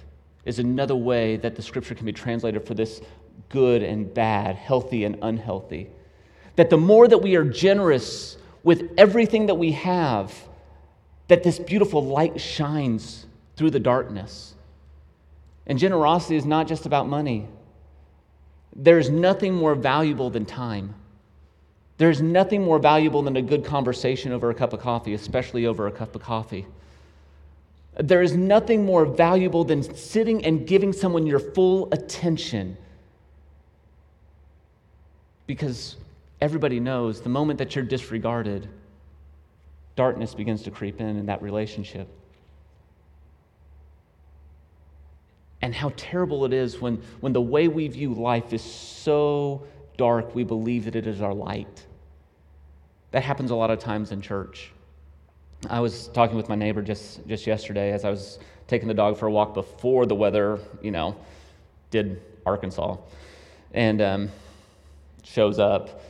is 0.45 0.59
another 0.59 0.95
way 0.95 1.35
that 1.35 1.57
the 1.57 1.61
scripture 1.61 1.95
can 1.95 2.05
be 2.05 2.13
translated 2.13 2.65
for 2.65 2.73
this 2.73 3.01
good 3.49 3.83
and 3.83 4.13
bad, 4.13 4.55
healthy 4.55 5.03
and 5.03 5.17
unhealthy. 5.21 5.89
That 6.55 6.69
the 6.69 6.77
more 6.77 7.09
that 7.09 7.17
we 7.17 7.35
are 7.35 7.43
generous 7.43 8.37
with 8.63 8.93
everything 8.97 9.47
that 9.47 9.55
we 9.55 9.73
have, 9.73 10.33
that 11.27 11.43
this 11.43 11.59
beautiful 11.59 12.05
light 12.05 12.39
shines 12.39 13.25
through 13.57 13.71
the 13.71 13.81
darkness. 13.81 14.52
And 15.65 15.79
generosity 15.79 16.35
is 16.35 16.45
not 16.45 16.67
just 16.67 16.85
about 16.85 17.07
money. 17.07 17.47
There's 18.75 19.09
nothing 19.09 19.53
more 19.53 19.75
valuable 19.75 20.29
than 20.29 20.45
time. 20.45 20.95
There's 21.97 22.21
nothing 22.21 22.63
more 22.63 22.79
valuable 22.79 23.21
than 23.21 23.37
a 23.37 23.41
good 23.41 23.63
conversation 23.63 24.31
over 24.31 24.49
a 24.49 24.55
cup 24.55 24.73
of 24.73 24.81
coffee, 24.81 25.13
especially 25.13 25.65
over 25.65 25.87
a 25.87 25.91
cup 25.91 26.15
of 26.15 26.21
coffee. 26.21 26.65
There 27.95 28.23
is 28.23 28.35
nothing 28.35 28.85
more 28.85 29.05
valuable 29.05 29.63
than 29.63 29.83
sitting 29.95 30.43
and 30.43 30.67
giving 30.67 30.91
someone 30.91 31.27
your 31.27 31.39
full 31.39 31.89
attention. 31.91 32.75
Because 35.45 35.95
everybody 36.41 36.79
knows 36.79 37.21
the 37.21 37.29
moment 37.29 37.59
that 37.59 37.75
you're 37.75 37.85
disregarded, 37.85 38.67
darkness 39.95 40.33
begins 40.33 40.63
to 40.63 40.71
creep 40.71 40.99
in 40.99 41.17
in 41.17 41.27
that 41.27 41.41
relationship. 41.43 42.07
And 45.63 45.73
how 45.73 45.93
terrible 45.95 46.43
it 46.43 46.51
is 46.51 46.81
when, 46.81 47.01
when 47.21 47.31
the 47.31 47.41
way 47.41 47.69
we 47.69 47.87
view 47.87 48.13
life 48.13 48.51
is 48.51 48.61
so 48.61 49.65
dark, 49.95 50.35
we 50.35 50.43
believe 50.43 50.83
that 50.83 50.95
it 50.97 51.07
is 51.07 51.21
our 51.21 51.33
light. 51.33 51.85
That 53.11 53.23
happens 53.23 53.49
a 53.49 53.55
lot 53.55 53.71
of 53.71 53.79
times 53.79 54.11
in 54.11 54.19
church. 54.19 54.73
I 55.69 55.79
was 55.79 56.09
talking 56.09 56.35
with 56.35 56.49
my 56.49 56.55
neighbor 56.55 56.81
just, 56.81 57.25
just 57.27 57.47
yesterday 57.47 57.93
as 57.93 58.03
I 58.03 58.09
was 58.09 58.39
taking 58.67 58.89
the 58.89 58.93
dog 58.93 59.17
for 59.17 59.27
a 59.27 59.31
walk 59.31 59.53
before 59.53 60.05
the 60.05 60.15
weather, 60.15 60.59
you 60.81 60.91
know, 60.91 61.15
did 61.91 62.21
Arkansas. 62.45 62.97
And 63.73 64.01
um, 64.01 64.31
shows 65.23 65.59
up. 65.59 66.03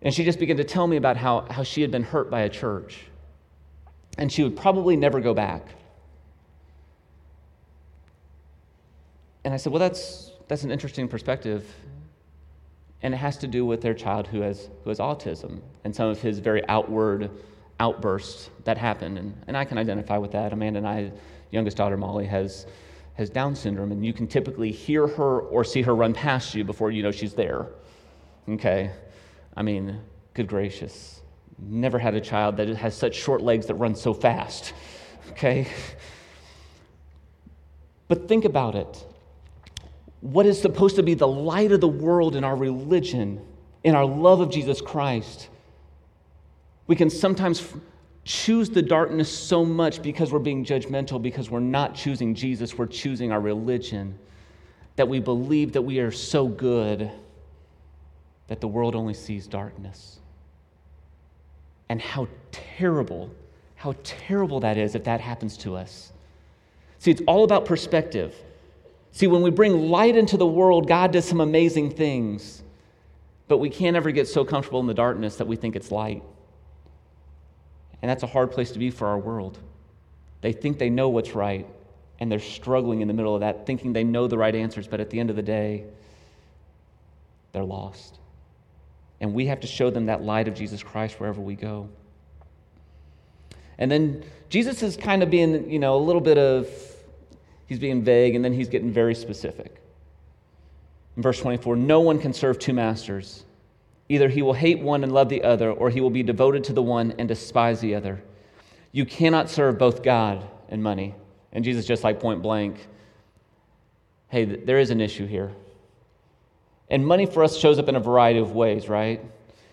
And 0.00 0.14
she 0.14 0.22
just 0.22 0.38
began 0.38 0.58
to 0.58 0.64
tell 0.64 0.86
me 0.86 0.96
about 0.96 1.16
how, 1.16 1.44
how 1.50 1.64
she 1.64 1.82
had 1.82 1.90
been 1.90 2.04
hurt 2.04 2.30
by 2.30 2.42
a 2.42 2.48
church. 2.48 3.00
And 4.16 4.30
she 4.30 4.44
would 4.44 4.56
probably 4.56 4.94
never 4.94 5.18
go 5.20 5.34
back. 5.34 5.66
And 9.46 9.54
I 9.54 9.58
said, 9.58 9.72
Well, 9.72 9.78
that's, 9.78 10.32
that's 10.48 10.64
an 10.64 10.72
interesting 10.72 11.06
perspective. 11.06 11.72
And 13.02 13.14
it 13.14 13.18
has 13.18 13.36
to 13.38 13.46
do 13.46 13.64
with 13.64 13.80
their 13.80 13.94
child 13.94 14.26
who 14.26 14.40
has, 14.40 14.68
who 14.82 14.90
has 14.90 14.98
autism 14.98 15.60
and 15.84 15.94
some 15.94 16.08
of 16.08 16.20
his 16.20 16.40
very 16.40 16.68
outward 16.68 17.30
outbursts 17.78 18.50
that 18.64 18.76
happen. 18.76 19.16
And, 19.16 19.40
and 19.46 19.56
I 19.56 19.64
can 19.64 19.78
identify 19.78 20.18
with 20.18 20.32
that. 20.32 20.52
Amanda 20.52 20.78
and 20.78 20.88
I, 20.88 21.12
youngest 21.52 21.76
daughter 21.76 21.96
Molly, 21.96 22.26
has, 22.26 22.66
has 23.14 23.30
Down 23.30 23.54
syndrome, 23.54 23.92
and 23.92 24.04
you 24.04 24.12
can 24.12 24.26
typically 24.26 24.72
hear 24.72 25.06
her 25.06 25.38
or 25.42 25.62
see 25.62 25.82
her 25.82 25.94
run 25.94 26.12
past 26.12 26.52
you 26.56 26.64
before 26.64 26.90
you 26.90 27.04
know 27.04 27.12
she's 27.12 27.34
there. 27.34 27.68
Okay? 28.48 28.90
I 29.56 29.62
mean, 29.62 30.00
good 30.34 30.48
gracious. 30.48 31.22
Never 31.56 32.00
had 32.00 32.16
a 32.16 32.20
child 32.20 32.56
that 32.56 32.66
has 32.66 32.96
such 32.96 33.14
short 33.14 33.42
legs 33.42 33.66
that 33.66 33.76
run 33.76 33.94
so 33.94 34.12
fast. 34.12 34.72
Okay? 35.30 35.66
But 38.06 38.28
think 38.28 38.44
about 38.44 38.76
it 38.76 39.04
what 40.20 40.46
is 40.46 40.60
supposed 40.60 40.96
to 40.96 41.02
be 41.02 41.14
the 41.14 41.28
light 41.28 41.72
of 41.72 41.80
the 41.80 41.88
world 41.88 42.36
in 42.36 42.44
our 42.44 42.56
religion, 42.56 43.40
in 43.84 43.94
our 43.94 44.04
love 44.04 44.40
of 44.40 44.50
Jesus 44.50 44.80
Christ, 44.80 45.48
we 46.86 46.96
can 46.96 47.10
sometimes 47.10 47.72
choose 48.24 48.70
the 48.70 48.82
darkness 48.82 49.28
so 49.28 49.64
much 49.64 50.02
because 50.02 50.32
we're 50.32 50.38
being 50.38 50.64
judgmental, 50.64 51.22
because 51.22 51.50
we're 51.50 51.60
not 51.60 51.94
choosing 51.94 52.34
Jesus, 52.34 52.76
we're 52.76 52.86
choosing 52.86 53.30
our 53.30 53.40
religion, 53.40 54.18
that 54.96 55.08
we 55.08 55.20
believe 55.20 55.72
that 55.72 55.82
we 55.82 56.00
are 56.00 56.10
so 56.10 56.48
good 56.48 57.10
that 58.48 58.60
the 58.60 58.68
world 58.68 58.94
only 58.94 59.14
sees 59.14 59.46
darkness. 59.46 60.18
And 61.88 62.00
how 62.00 62.26
terrible, 62.50 63.30
how 63.76 63.94
terrible 64.02 64.60
that 64.60 64.76
is 64.76 64.94
if 64.94 65.04
that 65.04 65.20
happens 65.20 65.56
to 65.58 65.76
us. 65.76 66.12
See, 66.98 67.10
it's 67.10 67.22
all 67.26 67.44
about 67.44 67.64
perspective. 67.64 68.34
See, 69.16 69.26
when 69.26 69.40
we 69.40 69.48
bring 69.48 69.88
light 69.88 70.14
into 70.14 70.36
the 70.36 70.46
world, 70.46 70.86
God 70.86 71.10
does 71.10 71.24
some 71.24 71.40
amazing 71.40 71.92
things, 71.92 72.62
but 73.48 73.56
we 73.56 73.70
can't 73.70 73.96
ever 73.96 74.10
get 74.10 74.28
so 74.28 74.44
comfortable 74.44 74.78
in 74.80 74.86
the 74.86 74.92
darkness 74.92 75.36
that 75.36 75.46
we 75.46 75.56
think 75.56 75.74
it's 75.74 75.90
light. 75.90 76.22
And 78.02 78.10
that's 78.10 78.24
a 78.24 78.26
hard 78.26 78.52
place 78.52 78.72
to 78.72 78.78
be 78.78 78.90
for 78.90 79.06
our 79.06 79.18
world. 79.18 79.58
They 80.42 80.52
think 80.52 80.78
they 80.78 80.90
know 80.90 81.08
what's 81.08 81.34
right, 81.34 81.66
and 82.20 82.30
they're 82.30 82.38
struggling 82.38 83.00
in 83.00 83.08
the 83.08 83.14
middle 83.14 83.34
of 83.34 83.40
that, 83.40 83.64
thinking 83.64 83.94
they 83.94 84.04
know 84.04 84.26
the 84.26 84.36
right 84.36 84.54
answers, 84.54 84.86
but 84.86 85.00
at 85.00 85.08
the 85.08 85.18
end 85.18 85.30
of 85.30 85.36
the 85.36 85.42
day, 85.42 85.84
they're 87.52 87.64
lost. 87.64 88.18
And 89.22 89.32
we 89.32 89.46
have 89.46 89.60
to 89.60 89.66
show 89.66 89.88
them 89.88 90.04
that 90.06 90.24
light 90.24 90.46
of 90.46 90.52
Jesus 90.52 90.82
Christ 90.82 91.18
wherever 91.18 91.40
we 91.40 91.54
go. 91.54 91.88
And 93.78 93.90
then 93.90 94.24
Jesus 94.50 94.82
is 94.82 94.94
kind 94.94 95.22
of 95.22 95.30
being, 95.30 95.70
you 95.70 95.78
know, 95.78 95.96
a 95.96 96.04
little 96.04 96.20
bit 96.20 96.36
of 96.36 96.68
he's 97.66 97.78
being 97.78 98.02
vague, 98.02 98.34
and 98.34 98.44
then 98.44 98.52
he's 98.52 98.68
getting 98.68 98.92
very 98.92 99.14
specific. 99.14 99.76
In 101.16 101.22
verse 101.22 101.40
24, 101.40 101.76
no 101.76 102.00
one 102.00 102.18
can 102.18 102.32
serve 102.32 102.58
two 102.58 102.72
masters. 102.72 103.44
Either 104.08 104.28
he 104.28 104.42
will 104.42 104.52
hate 104.52 104.80
one 104.80 105.02
and 105.02 105.12
love 105.12 105.28
the 105.28 105.42
other, 105.42 105.70
or 105.70 105.90
he 105.90 106.00
will 106.00 106.10
be 106.10 106.22
devoted 106.22 106.62
to 106.64 106.72
the 106.72 106.82
one 106.82 107.14
and 107.18 107.28
despise 107.28 107.80
the 107.80 107.94
other. 107.94 108.22
You 108.92 109.04
cannot 109.04 109.50
serve 109.50 109.78
both 109.78 110.02
God 110.02 110.44
and 110.68 110.82
money. 110.82 111.14
And 111.52 111.64
Jesus, 111.64 111.86
just 111.86 112.04
like 112.04 112.20
point 112.20 112.42
blank, 112.42 112.86
hey, 114.28 114.44
there 114.44 114.78
is 114.78 114.90
an 114.90 115.00
issue 115.00 115.26
here. 115.26 115.52
And 116.88 117.04
money 117.04 117.26
for 117.26 117.42
us 117.42 117.56
shows 117.56 117.78
up 117.78 117.88
in 117.88 117.96
a 117.96 118.00
variety 118.00 118.38
of 118.38 118.52
ways, 118.52 118.88
right? 118.88 119.20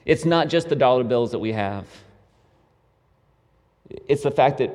It's 0.05 0.25
not 0.25 0.47
just 0.47 0.69
the 0.69 0.75
dollar 0.75 1.03
bills 1.03 1.31
that 1.31 1.39
we 1.39 1.51
have, 1.51 1.85
it's 4.07 4.23
the 4.23 4.31
fact 4.31 4.57
that 4.57 4.71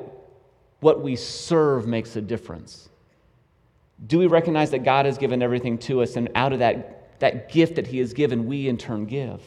what 0.79 1.01
we 1.01 1.15
serve 1.15 1.87
makes 1.87 2.15
a 2.15 2.21
difference. 2.21 2.89
Do 4.07 4.19
we 4.19 4.27
recognize 4.27 4.71
that 4.71 4.83
God 4.83 5.05
has 5.05 5.17
given 5.17 5.41
everything 5.41 5.77
to 5.79 6.01
us, 6.01 6.15
and 6.15 6.29
out 6.35 6.53
of 6.53 6.59
that, 6.59 7.19
that 7.19 7.51
gift 7.51 7.75
that 7.75 7.87
He 7.87 7.99
has 7.99 8.13
given, 8.13 8.45
we 8.47 8.67
in 8.67 8.77
turn 8.77 9.05
give? 9.05 9.41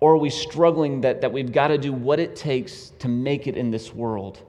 Or 0.00 0.12
are 0.12 0.18
we 0.18 0.30
struggling 0.30 1.00
that, 1.00 1.20
that 1.22 1.32
we've 1.32 1.50
got 1.50 1.68
to 1.68 1.78
do 1.78 1.92
what 1.92 2.20
it 2.20 2.36
takes 2.36 2.92
to 2.98 3.08
make 3.08 3.46
it 3.46 3.56
in 3.56 3.70
this 3.70 3.94
world? 3.94 4.40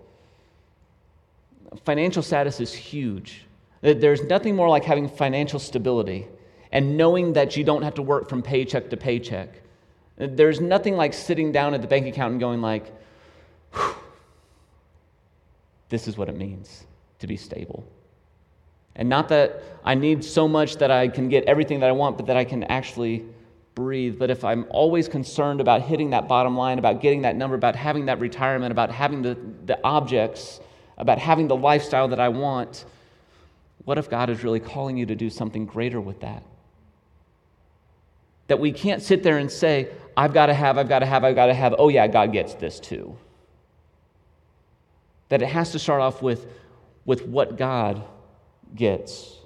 Financial 1.84 2.22
status 2.22 2.60
is 2.60 2.74
huge. 2.74 3.46
There's 3.82 4.24
nothing 4.24 4.56
more 4.56 4.70
like 4.70 4.84
having 4.84 5.08
financial 5.08 5.60
stability 5.60 6.27
and 6.72 6.98
knowing 6.98 7.34
that 7.34 7.56
you 7.56 7.63
don't 7.63 7.84
have 7.84 7.94
to 7.96 8.01
work 8.01 8.27
from 8.27 8.42
paycheck 8.42 8.89
to 8.89 8.98
paycheck. 8.98 9.62
There's 10.18 10.60
nothing 10.60 10.96
like 10.96 11.13
sitting 11.13 11.51
down 11.51 11.74
at 11.74 11.82
the 11.82 11.88
bank 11.88 12.08
account 12.08 12.32
and 12.32 12.39
going 12.39 12.62
like, 12.62 12.92
this 15.89 16.08
is 16.08 16.18
what 16.18 16.30
it 16.30 16.36
means 16.36 16.86
to 17.20 17.27
be 17.27 17.38
stable. 17.38 17.86
And 18.96 19.10
not 19.10 19.30
that 19.30 19.62
I 19.84 19.96
need 19.96 20.24
so 20.24 20.48
much 20.48 20.78
that 20.78 20.90
I 20.90 21.08
can 21.08 21.30
get 21.30 21.44
everything 21.46 21.82
that 21.82 21.90
I 21.90 21.92
want, 21.92 22.18
but 22.18 22.28
that 22.28 22.38
I 22.38 22.46
can 22.46 22.64
actually 22.64 23.25
breathe. 23.75 24.18
But 24.18 24.32
if 24.32 24.44
I'm 24.44 24.66
always 24.70 25.08
concerned 25.08 25.62
about 25.62 25.82
hitting 25.82 26.12
that 26.12 26.28
bottom 26.28 26.58
line, 26.58 26.80
about 26.80 27.02
getting 27.02 27.24
that 27.24 27.36
number, 27.36 27.56
about 27.56 27.75
having 27.75 28.06
that 28.06 28.20
retirement, 28.20 28.72
about 28.72 28.90
having 28.90 29.22
the, 29.22 29.38
the 29.66 29.78
objects, 29.84 30.62
about 30.98 31.20
having 31.20 31.48
the 31.48 31.56
lifestyle 31.56 32.08
that 32.08 32.20
I 32.20 32.30
want, 32.30 32.86
what 33.84 33.98
if 33.98 34.10
God 34.10 34.30
is 34.30 34.44
really 34.44 34.62
calling 34.62 34.98
you 34.98 35.06
to 35.08 35.16
do 35.16 35.30
something 35.30 35.66
greater 35.66 36.00
with 36.00 36.22
that? 36.22 36.44
That 38.48 38.60
we 38.60 38.72
can't 38.72 39.02
sit 39.02 39.24
there 39.24 39.38
and 39.38 39.52
say, 39.52 39.90
I've 40.16 40.34
got 40.34 40.46
to 40.48 40.54
have, 40.54 40.78
I've 40.78 40.88
got 40.88 41.00
to 41.00 41.06
have, 41.06 41.24
I've 41.24 41.36
got 41.36 41.48
to 41.48 41.54
have, 41.54 41.75
oh 41.78 41.90
yeah, 41.90 42.08
God 42.08 42.32
gets 42.32 42.54
this 42.54 42.80
too. 42.80 43.18
That 45.30 45.42
it 45.42 45.48
has 45.48 45.72
to 45.74 45.80
start 45.80 46.02
off 46.02 46.22
with, 46.22 46.46
with 47.06 47.28
what 47.28 47.58
God 47.58 48.04
gets. 48.75 49.39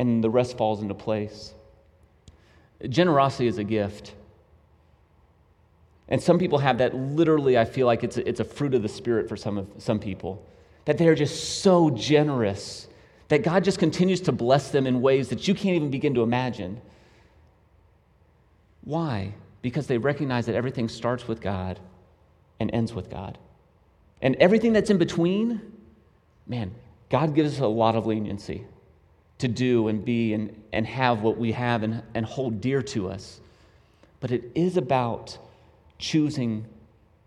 and 0.00 0.24
the 0.24 0.30
rest 0.30 0.56
falls 0.56 0.80
into 0.80 0.94
place. 0.94 1.52
Generosity 2.88 3.46
is 3.46 3.58
a 3.58 3.64
gift. 3.64 4.14
And 6.08 6.22
some 6.22 6.38
people 6.38 6.58
have 6.58 6.78
that 6.78 6.94
literally, 6.96 7.58
I 7.58 7.66
feel 7.66 7.86
like 7.86 8.02
it's 8.02 8.16
a, 8.16 8.26
it's 8.26 8.40
a 8.40 8.44
fruit 8.44 8.72
of 8.72 8.80
the 8.80 8.88
Spirit 8.88 9.28
for 9.28 9.36
some, 9.36 9.58
of, 9.58 9.68
some 9.76 9.98
people, 9.98 10.42
that 10.86 10.96
they're 10.96 11.14
just 11.14 11.60
so 11.60 11.90
generous 11.90 12.88
that 13.28 13.42
God 13.42 13.62
just 13.62 13.78
continues 13.78 14.22
to 14.22 14.32
bless 14.32 14.70
them 14.70 14.86
in 14.86 15.02
ways 15.02 15.28
that 15.28 15.46
you 15.46 15.54
can't 15.54 15.76
even 15.76 15.90
begin 15.90 16.14
to 16.14 16.22
imagine. 16.22 16.80
Why? 18.82 19.34
Because 19.60 19.86
they 19.86 19.98
recognize 19.98 20.46
that 20.46 20.54
everything 20.54 20.88
starts 20.88 21.28
with 21.28 21.42
God 21.42 21.78
and 22.58 22.70
ends 22.72 22.94
with 22.94 23.10
God. 23.10 23.36
And 24.22 24.34
everything 24.36 24.72
that's 24.72 24.88
in 24.88 24.96
between, 24.96 25.60
man, 26.46 26.74
God 27.10 27.34
gives 27.34 27.54
us 27.54 27.60
a 27.60 27.66
lot 27.66 27.96
of 27.96 28.06
leniency 28.06 28.64
to 29.38 29.48
do 29.48 29.88
and 29.88 30.04
be 30.04 30.32
and, 30.32 30.62
and 30.72 30.86
have 30.86 31.22
what 31.22 31.36
we 31.36 31.52
have 31.52 31.82
and, 31.82 32.02
and 32.14 32.24
hold 32.24 32.60
dear 32.60 32.82
to 32.82 33.10
us. 33.10 33.40
But 34.20 34.30
it 34.30 34.50
is 34.54 34.76
about 34.76 35.36
choosing 35.98 36.64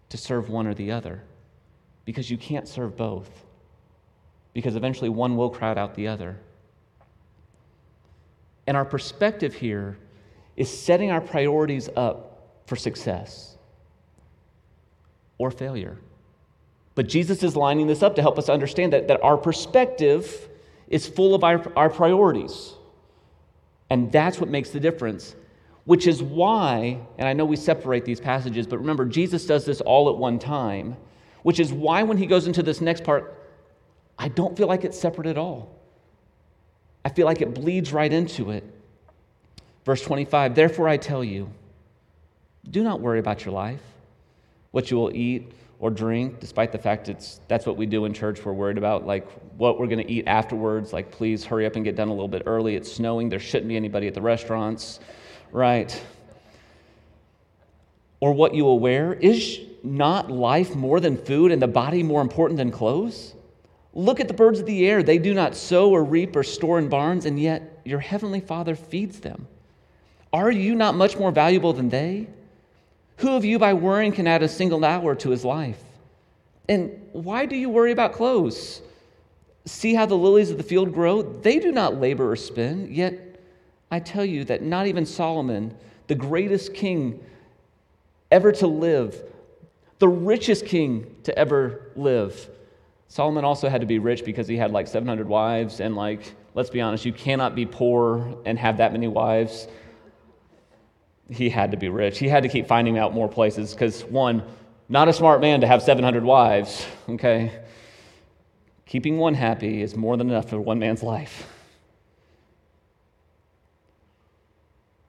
to 0.09 0.17
serve 0.17 0.49
one 0.49 0.67
or 0.67 0.73
the 0.73 0.91
other 0.91 1.21
because 2.05 2.29
you 2.29 2.37
can't 2.37 2.67
serve 2.67 2.95
both, 2.95 3.29
because 4.53 4.75
eventually 4.75 5.09
one 5.09 5.35
will 5.35 5.49
crowd 5.49 5.77
out 5.77 5.95
the 5.95 6.07
other. 6.07 6.37
And 8.67 8.77
our 8.77 8.85
perspective 8.85 9.53
here 9.53 9.97
is 10.55 10.69
setting 10.69 11.11
our 11.11 11.21
priorities 11.21 11.89
up 11.95 12.47
for 12.67 12.75
success 12.75 13.57
or 15.37 15.51
failure. 15.51 15.97
But 16.95 17.07
Jesus 17.07 17.43
is 17.43 17.55
lining 17.55 17.87
this 17.87 18.03
up 18.03 18.15
to 18.15 18.21
help 18.21 18.37
us 18.37 18.49
understand 18.49 18.93
that, 18.93 19.07
that 19.07 19.21
our 19.23 19.37
perspective 19.37 20.49
is 20.87 21.07
full 21.07 21.33
of 21.33 21.43
our, 21.43 21.71
our 21.75 21.89
priorities. 21.89 22.73
And 23.89 24.11
that's 24.11 24.39
what 24.39 24.49
makes 24.49 24.69
the 24.69 24.79
difference, 24.79 25.35
which 25.85 26.07
is 26.07 26.21
why, 26.21 26.99
and 27.17 27.27
I 27.27 27.33
know 27.33 27.45
we 27.45 27.55
separate 27.55 28.05
these 28.05 28.19
passages, 28.19 28.67
but 28.67 28.77
remember, 28.79 29.05
Jesus 29.05 29.45
does 29.45 29.65
this 29.65 29.81
all 29.81 30.09
at 30.09 30.17
one 30.17 30.39
time, 30.39 30.95
which 31.41 31.59
is 31.59 31.73
why 31.73 32.03
when 32.03 32.17
he 32.17 32.25
goes 32.25 32.47
into 32.47 32.63
this 32.63 32.79
next 32.79 33.03
part, 33.03 33.39
I 34.17 34.27
don't 34.27 34.55
feel 34.55 34.67
like 34.67 34.83
it's 34.83 34.99
separate 34.99 35.27
at 35.27 35.37
all. 35.37 35.75
I 37.03 37.09
feel 37.09 37.25
like 37.25 37.41
it 37.41 37.53
bleeds 37.53 37.91
right 37.91 38.11
into 38.11 38.51
it. 38.51 38.63
Verse 39.83 40.01
25, 40.01 40.55
therefore 40.55 40.87
I 40.87 40.97
tell 40.97 41.23
you, 41.23 41.49
do 42.69 42.83
not 42.83 43.01
worry 43.01 43.19
about 43.19 43.43
your 43.43 43.53
life, 43.53 43.81
what 44.71 44.89
you 44.89 44.97
will 44.97 45.13
eat 45.13 45.51
or 45.83 45.89
drink, 45.89 46.39
despite 46.39 46.71
the 46.71 46.77
fact 46.77 47.09
it's 47.09 47.41
that's 47.49 47.65
what 47.65 47.75
we 47.75 47.85
do 47.85 48.05
in 48.05 48.13
church. 48.13 48.45
We're 48.45 48.53
worried 48.53 48.77
about 48.77 49.05
like 49.05 49.29
what 49.57 49.77
we're 49.77 49.87
going 49.87 49.99
to 49.99 50.09
eat 50.09 50.23
afterwards. 50.27 50.93
Like, 50.93 51.11
please 51.11 51.43
hurry 51.43 51.65
up 51.65 51.75
and 51.75 51.83
get 51.83 51.97
done 51.97 52.07
a 52.07 52.13
little 52.13 52.29
bit 52.29 52.43
early. 52.45 52.77
It's 52.77 52.89
snowing. 52.89 53.27
There 53.27 53.37
shouldn't 53.37 53.67
be 53.67 53.75
anybody 53.75 54.07
at 54.07 54.13
the 54.13 54.21
restaurants, 54.21 55.01
right? 55.51 56.01
Or 58.21 58.31
what 58.31 58.55
you 58.55 58.63
will 58.63 58.79
wear. 58.79 59.11
Is 59.11 59.59
not 59.83 60.31
life 60.31 60.73
more 60.73 61.01
than 61.01 61.17
food 61.17 61.51
and 61.51 61.61
the 61.61 61.67
body 61.67 62.01
more 62.01 62.21
important 62.21 62.55
than 62.55 62.71
clothes? 62.71 63.33
Look 63.93 64.21
at 64.21 64.29
the 64.29 64.33
birds 64.33 64.61
of 64.61 64.65
the 64.65 64.87
air. 64.87 65.03
They 65.03 65.17
do 65.17 65.33
not 65.33 65.53
sow 65.53 65.89
or 65.89 66.05
reap 66.05 66.33
or 66.37 66.43
store 66.43 66.79
in 66.79 66.87
barns, 66.87 67.25
and 67.25 67.37
yet 67.37 67.81
your 67.83 67.99
heavenly 67.99 68.39
Father 68.39 68.77
feeds 68.77 69.19
them. 69.19 69.49
Are 70.31 70.49
you 70.49 70.75
not 70.75 70.95
much 70.95 71.17
more 71.17 71.33
valuable 71.33 71.73
than 71.73 71.89
they? 71.89 72.29
Who 73.23 73.37
of 73.37 73.45
you 73.45 73.57
by 73.57 73.73
worrying 73.73 74.11
can 74.11 74.27
add 74.27 74.43
a 74.43 74.49
single 74.49 74.83
hour 74.83 75.15
to 75.15 75.29
his 75.29 75.45
life? 75.45 75.81
And 76.67 76.91
why 77.13 77.45
do 77.45 77.55
you 77.55 77.69
worry 77.69 77.93
about 77.93 78.11
clothes? 78.11 78.81
See 79.63 79.93
how 79.93 80.05
the 80.05 80.17
lilies 80.17 80.51
of 80.51 80.57
the 80.57 80.63
field 80.63 80.93
grow? 80.93 81.21
They 81.21 81.57
do 81.57 81.71
not 81.71 82.01
labor 82.01 82.29
or 82.29 82.35
spin, 82.35 82.89
yet 82.91 83.39
I 83.89 84.01
tell 84.01 84.25
you 84.25 84.43
that 84.43 84.61
not 84.61 84.87
even 84.87 85.05
Solomon, 85.05 85.73
the 86.07 86.15
greatest 86.15 86.73
king 86.73 87.23
ever 88.29 88.51
to 88.51 88.67
live, 88.67 89.23
the 89.99 90.09
richest 90.09 90.65
king 90.65 91.15
to 91.23 91.39
ever 91.39 91.91
live, 91.95 92.49
Solomon 93.07 93.45
also 93.45 93.69
had 93.69 93.79
to 93.79 93.87
be 93.87 93.99
rich 93.99 94.25
because 94.25 94.49
he 94.49 94.57
had 94.57 94.71
like 94.71 94.85
700 94.85 95.29
wives, 95.29 95.79
and 95.79 95.95
like, 95.95 96.33
let's 96.55 96.69
be 96.69 96.81
honest, 96.81 97.05
you 97.05 97.13
cannot 97.13 97.55
be 97.55 97.65
poor 97.65 98.37
and 98.45 98.59
have 98.59 98.75
that 98.77 98.91
many 98.91 99.07
wives 99.07 99.69
he 101.33 101.49
had 101.49 101.71
to 101.71 101.77
be 101.77 101.89
rich. 101.89 102.19
He 102.19 102.27
had 102.27 102.43
to 102.43 102.49
keep 102.49 102.67
finding 102.67 102.97
out 102.97 103.13
more 103.13 103.27
places 103.27 103.73
because, 103.73 104.03
one, 104.03 104.43
not 104.89 105.07
a 105.07 105.13
smart 105.13 105.41
man 105.41 105.61
to 105.61 105.67
have 105.67 105.81
700 105.81 106.23
wives, 106.23 106.85
okay? 107.09 107.51
Keeping 108.85 109.17
one 109.17 109.33
happy 109.33 109.81
is 109.81 109.95
more 109.95 110.17
than 110.17 110.29
enough 110.29 110.49
for 110.49 110.59
one 110.59 110.79
man's 110.79 111.03
life. 111.03 111.47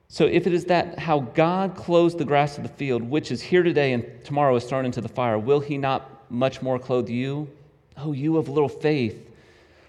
So, 0.08 0.26
if 0.26 0.46
it 0.46 0.52
is 0.52 0.66
that 0.66 0.98
how 0.98 1.20
God 1.20 1.74
clothes 1.74 2.14
the 2.14 2.24
grass 2.24 2.56
of 2.56 2.62
the 2.62 2.68
field, 2.68 3.02
which 3.02 3.32
is 3.32 3.42
here 3.42 3.64
today 3.64 3.92
and 3.92 4.06
tomorrow 4.24 4.54
is 4.54 4.64
thrown 4.64 4.84
into 4.84 5.00
the 5.00 5.08
fire, 5.08 5.38
will 5.38 5.58
he 5.58 5.76
not 5.76 6.30
much 6.30 6.62
more 6.62 6.78
clothe 6.78 7.08
you? 7.08 7.50
Oh, 7.96 8.12
you 8.12 8.36
of 8.36 8.48
little 8.48 8.68
faith. 8.68 9.28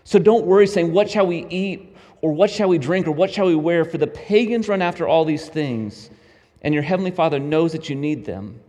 So, 0.04 0.18
don't 0.18 0.46
worry 0.46 0.66
saying, 0.66 0.92
What 0.92 1.10
shall 1.10 1.28
we 1.28 1.46
eat? 1.46 1.96
Or 2.22 2.32
what 2.32 2.50
shall 2.50 2.70
we 2.70 2.80
drink? 2.80 3.08
Or 3.08 3.12
what 3.12 3.32
shall 3.32 3.46
we 3.46 3.54
wear? 3.54 3.86
For 3.86 4.00
the 4.00 4.08
pagans 4.08 4.68
run 4.68 4.82
after 4.82 5.08
all 5.08 5.26
these 5.26 5.48
things 5.48 6.10
and 6.66 6.74
your 6.74 6.84
heavenly 6.84 7.12
Father 7.12 7.38
knows 7.38 7.72
that 7.74 7.90
you 7.90 7.96
need 7.96 8.26
them. 8.26 8.60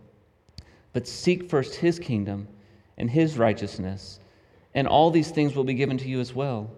But 0.93 1.07
seek 1.07 1.49
first 1.49 1.73
his 1.73 1.97
kingdom 1.97 2.47
and 2.95 3.09
his 3.09 3.39
righteousness, 3.39 4.19
and 4.75 4.87
all 4.87 5.09
these 5.09 5.31
things 5.31 5.55
will 5.55 5.63
be 5.63 5.73
given 5.73 5.97
to 5.97 6.07
you 6.07 6.19
as 6.19 6.31
well. 6.31 6.69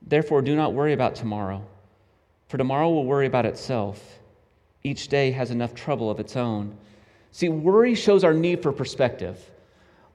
Therefore, 0.00 0.40
do 0.40 0.56
not 0.56 0.72
worry 0.72 0.94
about 0.94 1.14
tomorrow, 1.14 1.62
for 2.48 2.56
tomorrow 2.56 2.88
will 2.88 3.04
worry 3.04 3.26
about 3.26 3.44
itself. 3.44 4.20
Each 4.82 5.06
day 5.06 5.32
has 5.32 5.50
enough 5.50 5.74
trouble 5.74 6.10
of 6.10 6.18
its 6.18 6.34
own. 6.34 6.78
See, 7.30 7.50
worry 7.50 7.94
shows 7.94 8.24
our 8.24 8.34
need 8.34 8.62
for 8.62 8.72
perspective. 8.72 9.38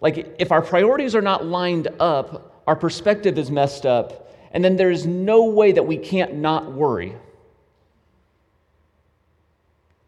Like, 0.02 0.36
if 0.40 0.52
our 0.52 0.64
priorities 0.64 1.16
are 1.16 1.22
not 1.22 1.46
lined 1.46 1.90
up, 2.00 2.64
our 2.66 2.76
perspective 2.76 3.38
is 3.38 3.52
messed 3.52 3.86
up, 3.86 4.34
and 4.52 4.66
then 4.66 4.78
there 4.78 4.92
is 4.92 5.06
no 5.06 5.46
way 5.46 5.74
that 5.74 5.86
we 5.86 5.98
can't 5.98 6.34
not 6.34 6.74
worry. 6.74 7.16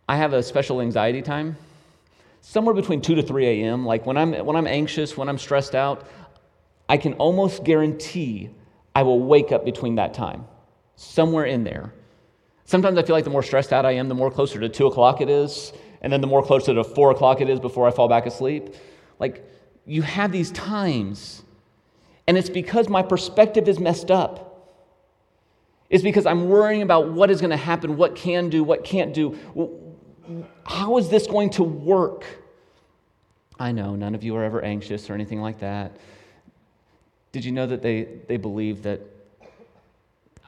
I 0.09 0.15
have 0.15 0.33
a 0.33 0.41
special 0.41 0.81
anxiety 0.81 1.21
time, 1.21 1.55
somewhere 2.41 2.73
between 2.73 2.99
2 2.99 3.13
to 3.13 3.21
3 3.21 3.45
a.m. 3.45 3.85
Like 3.85 4.07
when 4.07 4.17
I'm, 4.17 4.33
when 4.43 4.55
I'm 4.55 4.65
anxious, 4.65 5.15
when 5.15 5.29
I'm 5.29 5.37
stressed 5.37 5.75
out, 5.75 6.07
I 6.89 6.97
can 6.97 7.13
almost 7.13 7.63
guarantee 7.63 8.49
I 8.95 9.03
will 9.03 9.19
wake 9.19 9.51
up 9.51 9.63
between 9.63 9.95
that 9.95 10.15
time, 10.15 10.45
somewhere 10.95 11.45
in 11.45 11.63
there. 11.63 11.93
Sometimes 12.65 12.97
I 12.97 13.03
feel 13.03 13.15
like 13.15 13.23
the 13.23 13.29
more 13.29 13.43
stressed 13.43 13.71
out 13.71 13.85
I 13.85 13.91
am, 13.91 14.09
the 14.09 14.15
more 14.15 14.31
closer 14.31 14.59
to 14.59 14.67
2 14.67 14.87
o'clock 14.87 15.21
it 15.21 15.29
is, 15.29 15.73
and 16.01 16.11
then 16.11 16.21
the 16.21 16.27
more 16.27 16.41
closer 16.41 16.73
to 16.73 16.83
4 16.83 17.11
o'clock 17.11 17.39
it 17.39 17.47
is 17.47 17.59
before 17.59 17.87
I 17.87 17.91
fall 17.91 18.07
back 18.07 18.25
asleep. 18.25 18.73
Like, 19.19 19.47
you 19.85 20.01
have 20.01 20.31
these 20.31 20.49
times, 20.53 21.43
and 22.25 22.35
it's 22.35 22.49
because 22.49 22.89
my 22.89 23.03
perspective 23.03 23.69
is 23.69 23.79
messed 23.79 24.09
up. 24.09 24.71
It's 25.91 26.03
because 26.03 26.25
I'm 26.25 26.49
worrying 26.49 26.81
about 26.81 27.11
what 27.11 27.29
is 27.29 27.41
going 27.41 27.51
to 27.51 27.57
happen, 27.57 27.95
what 27.95 28.15
can 28.15 28.49
do, 28.49 28.63
what 28.63 28.83
can't 28.83 29.13
do 29.13 29.37
how 30.65 30.97
is 30.97 31.09
this 31.09 31.27
going 31.27 31.49
to 31.51 31.63
work? 31.63 32.25
I 33.59 33.71
know 33.71 33.95
none 33.95 34.15
of 34.15 34.23
you 34.23 34.35
are 34.35 34.43
ever 34.43 34.63
anxious 34.63 35.09
or 35.09 35.13
anything 35.13 35.41
like 35.41 35.59
that. 35.59 35.97
Did 37.31 37.45
you 37.45 37.51
know 37.51 37.67
that 37.67 37.81
they, 37.81 38.03
they 38.27 38.37
believe 38.37 38.83
that? 38.83 39.01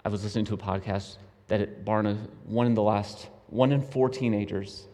I 0.03 0.09
was 0.09 0.23
listening 0.23 0.45
to 0.45 0.55
a 0.55 0.57
podcast 0.57 1.17
that 1.47 1.61
at 1.61 1.85
Barna, 1.85 2.17
one 2.45 2.65
in 2.65 2.73
the 2.73 2.81
last, 2.81 3.27
one 3.47 3.71
in 3.71 3.81
four 3.81 4.09
teenagers 4.09 4.87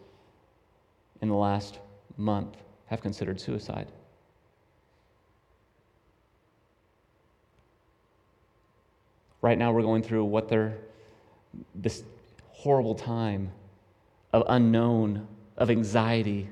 in 1.22 1.28
the 1.28 1.34
last 1.34 1.78
month 2.16 2.56
have 2.86 3.00
considered 3.00 3.40
suicide. 3.40 3.86
Right 9.40 9.56
now, 9.56 9.72
we're 9.72 9.82
going 9.82 10.02
through 10.02 10.24
what 10.24 10.48
they're, 10.48 10.76
this 11.74 12.02
horrible 12.50 12.94
time 12.94 13.52
of 14.32 14.44
unknown, 14.48 15.26
of 15.56 15.70
anxiety. 15.70 16.48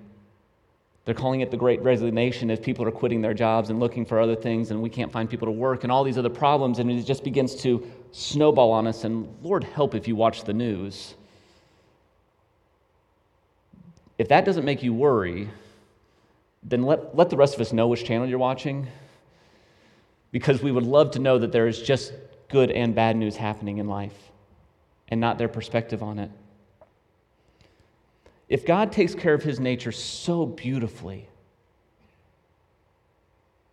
They're 1.05 1.15
calling 1.15 1.41
it 1.41 1.51
the 1.51 1.57
great 1.57 1.81
resignation 1.83 2.51
as 2.51 2.59
people 2.59 2.85
are 2.87 2.91
quitting 2.91 3.23
their 3.23 3.35
jobs 3.35 3.71
and 3.71 3.79
looking 3.79 4.05
for 4.05 4.19
other 4.19 4.35
things, 4.35 4.71
and 4.71 4.83
we 4.83 4.91
can't 4.91 5.13
find 5.13 5.31
people 5.31 5.47
to 5.47 5.53
work, 5.53 5.85
and 5.85 5.93
all 5.93 6.03
these 6.03 6.19
other 6.19 6.29
problems, 6.31 6.79
and 6.81 6.91
it 6.91 7.03
just 7.05 7.23
begins 7.23 7.55
to 7.63 7.89
snowball 8.11 8.73
on 8.73 8.87
us. 8.87 9.05
And 9.05 9.29
Lord 9.43 9.63
help 9.63 9.95
if 9.95 10.09
you 10.09 10.17
watch 10.17 10.45
the 10.45 10.53
news. 10.53 11.15
If 14.19 14.29
that 14.29 14.45
doesn't 14.45 14.65
make 14.65 14.83
you 14.83 14.95
worry, 14.95 15.49
then 16.63 16.83
let, 16.83 17.15
let 17.15 17.31
the 17.31 17.37
rest 17.37 17.55
of 17.55 17.61
us 17.61 17.73
know 17.73 17.87
which 17.87 18.05
channel 18.05 18.27
you're 18.27 18.39
watching, 18.39 18.89
because 20.33 20.63
we 20.63 20.73
would 20.73 20.83
love 20.83 21.13
to 21.13 21.19
know 21.19 21.39
that 21.39 21.53
there 21.53 21.69
is 21.69 21.81
just 21.81 22.13
good 22.49 22.71
and 22.71 22.95
bad 22.95 23.17
news 23.17 23.37
happening 23.37 23.79
in 23.79 23.87
life 23.87 24.17
and 25.09 25.21
not 25.21 25.39
their 25.39 25.49
perspective 25.49 26.03
on 26.03 26.19
it. 26.19 26.31
If 28.49 28.65
God 28.65 28.93
takes 28.93 29.15
care 29.15 29.35
of 29.35 29.43
his 29.43 29.59
nature 29.59 29.93
so 29.93 30.47
beautifully, 30.47 31.29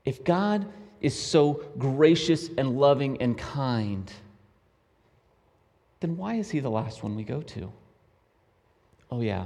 if 0.06 0.24
God 0.24 0.66
is 1.00 1.18
so 1.18 1.64
gracious 1.78 2.50
and 2.58 2.78
loving 2.78 3.22
and 3.22 3.38
kind, 3.38 4.12
then 6.00 6.18
why 6.18 6.36
is 6.36 6.50
he 6.50 6.60
the 6.60 6.70
last 6.70 7.04
one 7.04 7.16
we 7.16 7.24
go 7.24 7.42
to? 7.42 7.72
Oh, 9.12 9.22
yeah, 9.22 9.46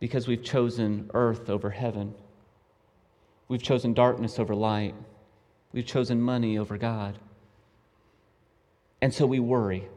because 0.00 0.28
we've 0.28 0.44
chosen 0.44 1.10
earth 1.14 1.48
over 1.48 1.70
heaven. 1.70 2.14
We've 3.48 3.62
chosen 3.62 3.94
darkness 3.94 4.38
over 4.38 4.54
light. 4.54 4.94
We've 5.72 5.86
chosen 5.86 6.20
money 6.20 6.58
over 6.58 6.76
God. 6.76 7.18
And 9.00 9.12
so 9.12 9.26
we 9.26 9.40
worry, 9.40 9.88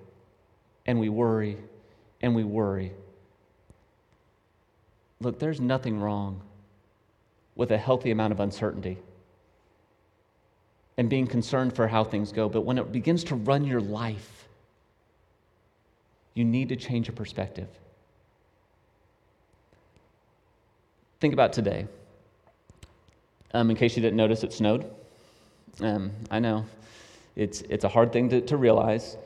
and 0.85 0.99
we 0.99 1.09
worry, 1.09 1.57
and 2.21 2.33
we 2.33 2.43
worry. 2.43 2.93
Look, 5.21 5.39
there's 5.39 5.61
nothing 5.61 5.99
wrong 5.99 6.41
with 7.55 7.71
a 7.71 7.77
healthy 7.77 8.11
amount 8.11 8.33
of 8.33 8.39
uncertainty 8.39 8.97
and 10.97 11.09
being 11.09 11.27
concerned 11.27 11.75
for 11.75 11.87
how 11.87 12.03
things 12.03 12.31
go, 12.31 12.49
but 12.49 12.61
when 12.61 12.77
it 12.77 12.91
begins 12.91 13.23
to 13.25 13.35
run 13.35 13.63
your 13.63 13.81
life, 13.81 14.47
you 16.33 16.43
need 16.43 16.69
to 16.69 16.75
change 16.75 17.07
your 17.07 17.15
perspective. 17.15 17.67
Think 21.19 21.33
about 21.33 21.53
today. 21.53 21.87
Um, 23.53 23.69
in 23.69 23.75
case 23.75 23.95
you 23.95 24.01
didn't 24.01 24.17
notice, 24.17 24.43
it 24.43 24.53
snowed. 24.53 24.89
Um, 25.81 26.11
I 26.31 26.39
know 26.39 26.65
it's, 27.35 27.61
it's 27.61 27.83
a 27.83 27.89
hard 27.89 28.11
thing 28.11 28.29
to, 28.29 28.41
to 28.41 28.57
realize. 28.57 29.17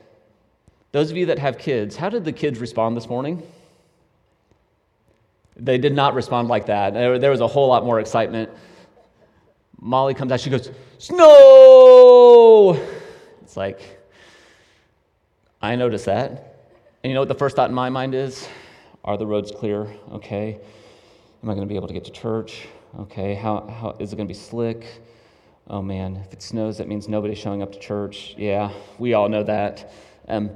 Those 0.91 1.09
of 1.09 1.17
you 1.17 1.27
that 1.27 1.39
have 1.39 1.57
kids, 1.57 1.95
how 1.95 2.09
did 2.09 2.25
the 2.25 2.33
kids 2.33 2.59
respond 2.59 2.97
this 2.97 3.07
morning? 3.07 3.43
They 5.57 5.77
did 5.77 5.93
not 5.93 6.13
respond 6.13 6.47
like 6.47 6.65
that. 6.65 6.93
There, 6.93 7.31
was 7.31 7.41
a 7.41 7.47
whole 7.47 7.67
lot 7.67 7.85
more 7.85 7.99
excitement. 7.99 8.49
Molly 9.79 10.13
comes 10.13 10.31
out, 10.31 10.39
she 10.39 10.49
goes, 10.49 10.69
Snow! 10.97 12.79
It's 13.41 13.55
like, 13.55 13.79
I 15.61 15.75
noticed 15.75 16.05
that. 16.05 16.29
And 17.03 17.11
you 17.11 17.13
know 17.13 17.21
what 17.21 17.29
the 17.29 17.35
first 17.35 17.55
thought 17.55 17.69
in 17.69 17.75
my 17.75 17.89
mind 17.89 18.15
is? 18.15 18.47
Are 19.03 19.17
the 19.17 19.27
roads 19.27 19.51
clear? 19.51 19.87
Okay. 20.11 20.59
Am 21.43 21.49
I 21.49 21.53
going 21.53 21.67
to 21.67 21.71
be 21.71 21.75
able 21.75 21.87
to 21.87 21.93
get 21.93 22.05
to 22.05 22.11
church? 22.11 22.67
Okay. 22.99 23.35
How, 23.35 23.67
how 23.67 23.95
is 23.99 24.11
it 24.11 24.15
going 24.15 24.27
to 24.27 24.33
be 24.33 24.37
slick? 24.37 24.85
Oh 25.67 25.81
man, 25.81 26.17
if 26.17 26.31
it 26.31 26.43
snows, 26.43 26.77
that 26.77 26.87
means 26.87 27.07
nobody's 27.07 27.39
showing 27.39 27.63
up 27.63 27.71
to 27.71 27.79
church. 27.79 28.35
Yeah, 28.37 28.71
we 28.99 29.15
all 29.15 29.27
know 29.27 29.41
that. 29.43 29.91
Um, 30.27 30.51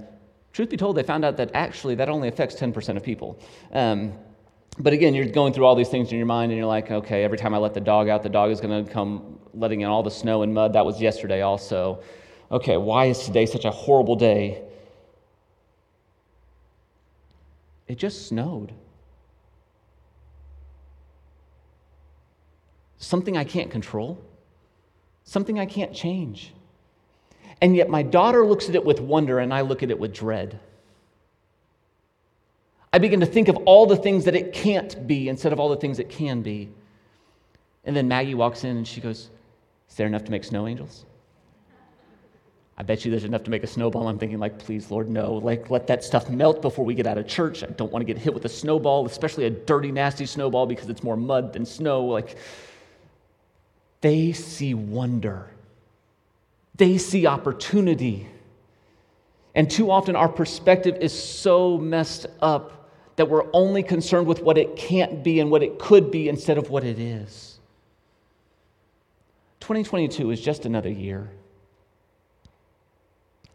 truth 0.54 0.70
be 0.70 0.78
told, 0.78 0.98
they 0.98 1.04
found 1.04 1.26
out 1.26 1.38
that 1.38 1.50
actually 1.56 1.96
that 1.96 2.10
only 2.10 2.28
affects 2.28 2.56
10% 2.56 2.96
of 2.96 3.04
people. 3.04 3.40
Um, 3.74 4.14
but 4.80 4.94
again, 4.94 5.14
you're 5.14 5.26
going 5.26 5.52
through 5.52 5.66
all 5.66 5.76
these 5.76 5.90
things 5.90 6.12
in 6.12 6.18
your 6.18 6.26
mind, 6.26 6.52
and 6.52 6.58
you're 6.58 6.68
like, 6.68 6.90
okay, 6.90 7.24
every 7.24 7.38
time 7.38 7.54
I 7.54 7.58
let 7.58 7.74
the 7.74 7.82
dog 7.82 8.08
out, 8.08 8.24
the 8.24 8.30
dog 8.30 8.50
is 8.50 8.62
going 8.62 8.86
to 8.86 8.92
come 8.92 9.38
letting 9.54 9.82
in 9.82 9.90
all 9.90 10.04
the 10.04 10.12
snow 10.12 10.42
and 10.42 10.54
mud. 10.54 10.74
That 10.74 10.86
was 10.86 11.02
yesterday 11.02 11.42
also. 11.42 12.02
Okay, 12.52 12.78
why 12.78 13.06
is 13.06 13.26
today 13.26 13.46
such 13.46 13.66
a 13.66 13.72
horrible 13.72 14.16
day? 14.16 14.64
It 17.88 17.98
just 17.98 18.28
snowed. 18.28 18.72
Something 22.98 23.36
I 23.36 23.44
can't 23.44 23.72
control, 23.72 24.24
something 25.24 25.60
I 25.60 25.66
can't 25.66 25.94
change. 25.94 26.54
And 27.62 27.76
yet 27.76 27.90
my 27.90 28.04
daughter 28.04 28.46
looks 28.46 28.70
at 28.70 28.76
it 28.76 28.86
with 28.86 29.02
wonder, 29.02 29.40
and 29.40 29.54
I 29.54 29.62
look 29.62 29.84
at 29.84 29.92
it 29.92 30.00
with 30.00 30.14
dread. 30.14 30.60
I 32.92 32.98
begin 32.98 33.20
to 33.20 33.26
think 33.26 33.48
of 33.48 33.58
all 33.66 33.86
the 33.86 33.96
things 33.96 34.26
that 34.26 34.36
it 34.36 34.54
can't 34.54 35.08
be 35.08 35.30
instead 35.30 35.54
of 35.54 35.60
all 35.60 35.70
the 35.70 35.78
things 35.78 36.00
it 36.00 36.10
can 36.10 36.42
be. 36.42 36.70
And 37.86 37.96
then 37.96 38.08
Maggie 38.08 38.34
walks 38.34 38.64
in 38.64 38.78
and 38.78 38.88
she 38.88 39.02
goes, 39.02 39.30
Is 39.90 39.96
there 39.96 40.08
enough 40.08 40.24
to 40.26 40.32
make 40.32 40.44
snow 40.44 40.68
angels? 40.68 41.06
I 42.78 42.84
bet 42.84 43.04
you 43.04 43.12
there's 43.12 43.26
enough 43.26 43.44
to 43.44 43.52
make 43.52 43.64
a 43.64 43.68
snowball. 43.68 44.08
I'm 44.08 44.18
thinking, 44.18 44.40
like, 44.40 44.58
please, 44.58 44.90
Lord, 44.90 45.10
no. 45.10 45.34
Like, 45.34 45.70
let 45.70 45.86
that 45.88 46.02
stuff 46.02 46.30
melt 46.30 46.62
before 46.62 46.86
we 46.86 46.94
get 46.94 47.08
out 47.08 47.18
of 47.18 47.28
church. 47.28 47.62
I 47.62 47.68
don't 47.68 47.92
want 47.92 48.02
to 48.02 48.06
get 48.06 48.18
hit 48.18 48.34
with 48.34 48.46
a 48.46 48.50
snowball, 48.50 49.06
especially 49.06 49.44
a 49.46 49.50
dirty, 49.50 49.92
nasty 49.92 50.26
snowball 50.26 50.66
because 50.66 50.88
it's 50.90 51.04
more 51.04 51.18
mud 51.18 51.52
than 51.52 51.66
snow. 51.66 52.06
Like, 52.06 52.38
they 54.00 54.32
see 54.32 54.74
wonder, 54.74 55.52
they 56.76 56.98
see 56.98 57.28
opportunity. 57.28 58.28
And 59.56 59.70
too 59.70 59.92
often, 59.92 60.16
our 60.16 60.30
perspective 60.30 60.96
is 61.02 61.12
so 61.12 61.78
messed 61.78 62.28
up 62.42 62.79
that 63.20 63.30
we're 63.30 63.48
only 63.52 63.84
concerned 63.84 64.26
with 64.28 64.42
what 64.42 64.58
it 64.58 64.78
can't 64.78 65.26
be 65.26 65.42
and 65.42 65.52
what 65.52 65.62
it 65.62 65.78
could 65.78 66.10
be 66.10 66.30
instead 66.30 66.58
of 66.58 66.70
what 66.70 66.86
it 66.86 66.98
is. 66.98 67.60
2022 69.60 70.32
is 70.32 70.40
just 70.40 70.66
another 70.66 70.90
year. 70.90 71.30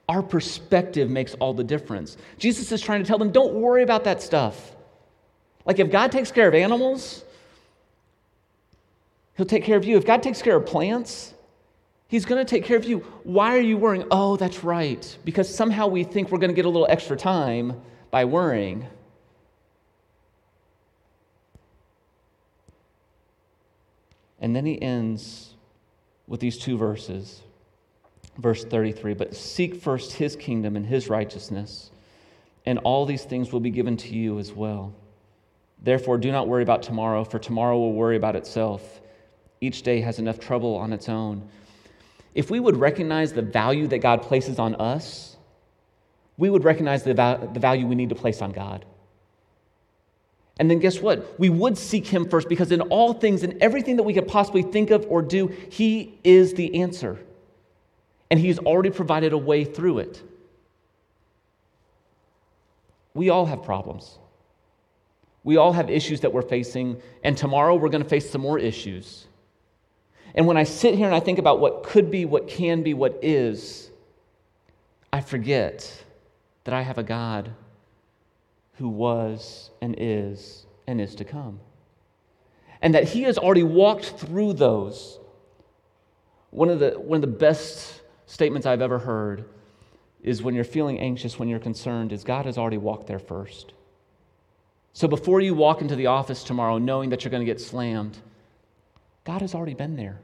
Our 0.06 0.22
perspective 0.22 1.08
makes 1.08 1.32
all 1.36 1.54
the 1.54 1.64
difference. 1.64 2.18
Jesus 2.36 2.70
is 2.72 2.82
trying 2.82 3.02
to 3.02 3.08
tell 3.08 3.16
them 3.16 3.32
don't 3.32 3.54
worry 3.54 3.82
about 3.82 4.04
that 4.04 4.20
stuff. 4.20 4.76
Like 5.64 5.78
if 5.78 5.90
God 5.90 6.12
takes 6.12 6.30
care 6.30 6.46
of 6.46 6.54
animals, 6.54 7.24
He'll 9.38 9.46
take 9.46 9.64
care 9.64 9.78
of 9.78 9.86
you. 9.86 9.96
If 9.96 10.04
God 10.04 10.22
takes 10.22 10.42
care 10.42 10.56
of 10.56 10.66
plants, 10.66 11.32
He's 12.08 12.26
going 12.26 12.44
to 12.44 12.48
take 12.48 12.66
care 12.66 12.76
of 12.76 12.84
you. 12.84 12.98
Why 13.22 13.56
are 13.56 13.62
you 13.62 13.78
worrying? 13.78 14.06
Oh, 14.10 14.36
that's 14.36 14.62
right. 14.62 15.16
Because 15.24 15.52
somehow 15.52 15.86
we 15.86 16.04
think 16.04 16.30
we're 16.30 16.38
going 16.38 16.50
to 16.50 16.54
get 16.54 16.66
a 16.66 16.68
little 16.68 16.86
extra 16.90 17.16
time 17.16 17.80
by 18.10 18.26
worrying. 18.26 18.88
And 24.44 24.54
then 24.54 24.66
he 24.66 24.80
ends 24.82 25.54
with 26.26 26.38
these 26.38 26.58
two 26.58 26.76
verses 26.76 27.40
verse 28.36 28.62
33 28.62 29.14
But 29.14 29.34
seek 29.34 29.80
first 29.80 30.12
his 30.12 30.36
kingdom 30.36 30.76
and 30.76 30.84
his 30.84 31.08
righteousness, 31.08 31.90
and 32.66 32.78
all 32.80 33.06
these 33.06 33.24
things 33.24 33.52
will 33.52 33.60
be 33.60 33.70
given 33.70 33.96
to 33.96 34.14
you 34.14 34.38
as 34.38 34.52
well. 34.52 34.92
Therefore, 35.82 36.18
do 36.18 36.30
not 36.30 36.46
worry 36.46 36.62
about 36.62 36.82
tomorrow, 36.82 37.24
for 37.24 37.38
tomorrow 37.38 37.78
will 37.78 37.94
worry 37.94 38.16
about 38.16 38.36
itself. 38.36 39.00
Each 39.62 39.80
day 39.80 40.02
has 40.02 40.18
enough 40.18 40.38
trouble 40.40 40.76
on 40.76 40.92
its 40.92 41.08
own. 41.08 41.48
If 42.34 42.50
we 42.50 42.60
would 42.60 42.76
recognize 42.76 43.32
the 43.32 43.40
value 43.40 43.86
that 43.86 44.00
God 44.00 44.20
places 44.20 44.58
on 44.58 44.74
us, 44.74 45.38
we 46.36 46.50
would 46.50 46.64
recognize 46.64 47.02
the, 47.02 47.14
the 47.14 47.60
value 47.60 47.86
we 47.86 47.94
need 47.94 48.10
to 48.10 48.14
place 48.14 48.42
on 48.42 48.52
God. 48.52 48.84
And 50.58 50.70
then 50.70 50.78
guess 50.78 51.00
what? 51.00 51.38
We 51.38 51.50
would 51.50 51.76
seek 51.76 52.06
Him 52.06 52.28
first 52.28 52.48
because 52.48 52.70
in 52.70 52.80
all 52.82 53.12
things, 53.12 53.42
in 53.42 53.60
everything 53.60 53.96
that 53.96 54.04
we 54.04 54.14
could 54.14 54.28
possibly 54.28 54.62
think 54.62 54.90
of 54.90 55.04
or 55.08 55.20
do, 55.22 55.48
He 55.70 56.18
is 56.22 56.54
the 56.54 56.80
answer 56.82 57.18
and 58.30 58.38
He's 58.38 58.58
already 58.58 58.90
provided 58.90 59.32
a 59.32 59.38
way 59.38 59.64
through 59.64 59.98
it. 59.98 60.22
We 63.14 63.30
all 63.30 63.46
have 63.46 63.62
problems. 63.62 64.18
We 65.44 65.56
all 65.56 65.72
have 65.72 65.90
issues 65.90 66.20
that 66.20 66.32
we're 66.32 66.42
facing, 66.42 67.00
and 67.22 67.36
tomorrow 67.36 67.74
we're 67.74 67.90
going 67.90 68.02
to 68.02 68.08
face 68.08 68.30
some 68.30 68.40
more 68.40 68.58
issues. 68.58 69.26
And 70.34 70.46
when 70.46 70.56
I 70.56 70.64
sit 70.64 70.94
here 70.94 71.06
and 71.06 71.14
I 71.14 71.20
think 71.20 71.38
about 71.38 71.60
what 71.60 71.84
could 71.84 72.10
be, 72.10 72.24
what 72.24 72.48
can 72.48 72.82
be, 72.82 72.94
what 72.94 73.18
is, 73.22 73.90
I 75.12 75.20
forget 75.20 76.04
that 76.64 76.74
I 76.74 76.82
have 76.82 76.98
a 76.98 77.02
God 77.02 77.52
who 78.74 78.88
was 78.88 79.70
and 79.80 79.94
is 79.98 80.66
and 80.86 81.00
is 81.00 81.14
to 81.16 81.24
come. 81.24 81.60
And 82.82 82.94
that 82.94 83.04
He 83.04 83.22
has 83.22 83.38
already 83.38 83.62
walked 83.62 84.04
through 84.04 84.54
those. 84.54 85.18
One 86.50 86.68
of 86.68 86.78
the, 86.78 86.90
one 86.92 87.16
of 87.16 87.22
the 87.22 87.36
best 87.36 88.02
statements 88.26 88.66
I've 88.66 88.82
ever 88.82 88.98
heard 88.98 89.44
is 90.22 90.42
when 90.42 90.54
you're 90.54 90.64
feeling 90.64 90.98
anxious, 90.98 91.38
when 91.38 91.48
you're 91.48 91.58
concerned, 91.58 92.12
is 92.12 92.24
God 92.24 92.46
has 92.46 92.56
already 92.58 92.78
walked 92.78 93.06
there 93.06 93.18
first. 93.18 93.74
So 94.92 95.08
before 95.08 95.40
you 95.40 95.54
walk 95.54 95.82
into 95.82 95.96
the 95.96 96.06
office 96.06 96.44
tomorrow 96.44 96.78
knowing 96.78 97.10
that 97.10 97.24
you're 97.24 97.30
going 97.30 97.44
to 97.44 97.52
get 97.52 97.60
slammed, 97.60 98.16
God 99.24 99.40
has 99.40 99.54
already 99.54 99.74
been 99.74 99.96
there. 99.96 100.20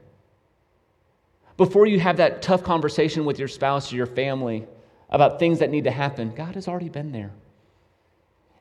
Before 1.57 1.85
you 1.85 1.99
have 1.99 2.17
that 2.17 2.41
tough 2.41 2.63
conversation 2.63 3.25
with 3.25 3.37
your 3.37 3.47
spouse 3.47 3.91
or 3.91 3.97
your 3.97 4.05
family 4.05 4.65
about 5.09 5.39
things 5.39 5.59
that 5.59 5.69
need 5.69 5.83
to 5.83 5.91
happen, 5.91 6.33
God 6.33 6.55
has 6.55 6.67
already 6.67 6.89
been 6.89 7.11
there. 7.11 7.31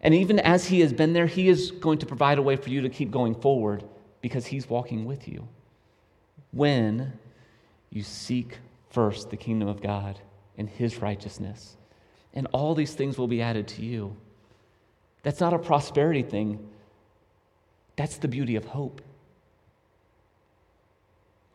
And 0.01 0.15
even 0.15 0.39
as 0.39 0.67
He 0.67 0.81
has 0.81 0.93
been 0.93 1.13
there, 1.13 1.27
He 1.27 1.49
is 1.49 1.71
going 1.71 1.99
to 1.99 2.07
provide 2.07 2.39
a 2.39 2.43
way 2.43 2.57
for 2.57 2.71
you 2.71 2.81
to 2.83 2.89
keep 2.89 3.11
going 3.11 3.35
forward 3.35 3.85
because 4.21 4.47
He's 4.47 4.69
walking 4.69 5.05
with 5.05 5.29
you. 5.29 5.47
When 6.53 7.13
you 7.91 8.03
seek 8.03 8.59
first 8.91 9.31
the 9.31 9.37
kingdom 9.37 9.69
of 9.69 9.81
God 9.81 10.19
and 10.59 10.69
his 10.69 10.99
righteousness, 10.99 11.77
and 12.35 12.47
all 12.53 12.75
these 12.75 12.95
things 12.95 13.19
will 13.19 13.29
be 13.29 13.43
added 13.43 13.67
to 13.69 13.83
you. 13.83 14.17
That's 15.23 15.41
not 15.41 15.55
a 15.55 15.59
prosperity 15.59 16.23
thing, 16.23 16.69
that's 17.97 18.17
the 18.17 18.29
beauty 18.29 18.57
of 18.57 18.65
hope. 18.65 19.03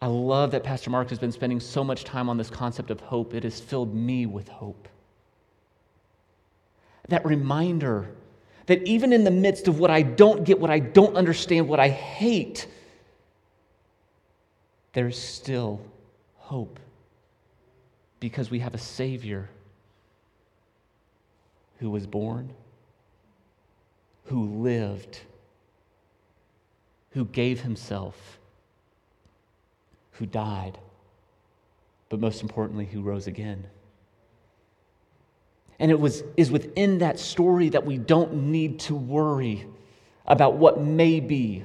I 0.01 0.07
love 0.07 0.51
that 0.51 0.63
Pastor 0.63 0.89
Mark 0.89 1.09
has 1.09 1.17
been 1.17 1.31
spending 1.31 1.59
so 1.59 1.83
much 1.83 2.03
time 2.03 2.29
on 2.29 2.37
this 2.37 2.49
concept 2.49 2.91
of 2.91 2.99
hope. 2.99 3.33
It 3.33 3.43
has 3.43 3.59
filled 3.59 3.95
me 3.95 4.25
with 4.25 4.47
hope. 4.47 4.87
That 7.07 7.25
reminder 7.25 8.09
that 8.67 8.81
even 8.87 9.13
in 9.13 9.23
the 9.23 9.31
midst 9.31 9.67
of 9.67 9.79
what 9.79 9.91
I 9.91 10.01
don't 10.01 10.43
get, 10.43 10.59
what 10.59 10.71
I 10.71 10.79
don't 10.79 11.15
understand, 11.15 11.67
what 11.67 11.79
I 11.79 11.89
hate, 11.89 12.67
there's 14.93 15.19
still 15.19 15.81
hope 16.37 16.79
because 18.19 18.49
we 18.49 18.59
have 18.59 18.73
a 18.73 18.79
Savior 18.79 19.49
who 21.79 21.89
was 21.89 22.07
born, 22.07 22.49
who 24.25 24.45
lived, 24.63 25.19
who 27.11 27.25
gave 27.25 27.61
himself, 27.61 28.39
who 30.13 30.25
died, 30.25 30.77
but 32.09 32.19
most 32.19 32.41
importantly, 32.41 32.85
who 32.85 33.01
rose 33.01 33.27
again. 33.27 33.65
And 35.79 35.91
it 35.91 35.99
was, 35.99 36.23
is 36.37 36.51
within 36.51 36.99
that 36.99 37.19
story 37.19 37.69
that 37.69 37.85
we 37.85 37.97
don't 37.97 38.33
need 38.51 38.79
to 38.81 38.95
worry 38.95 39.67
about 40.25 40.55
what 40.55 40.81
may 40.81 41.19
be. 41.19 41.63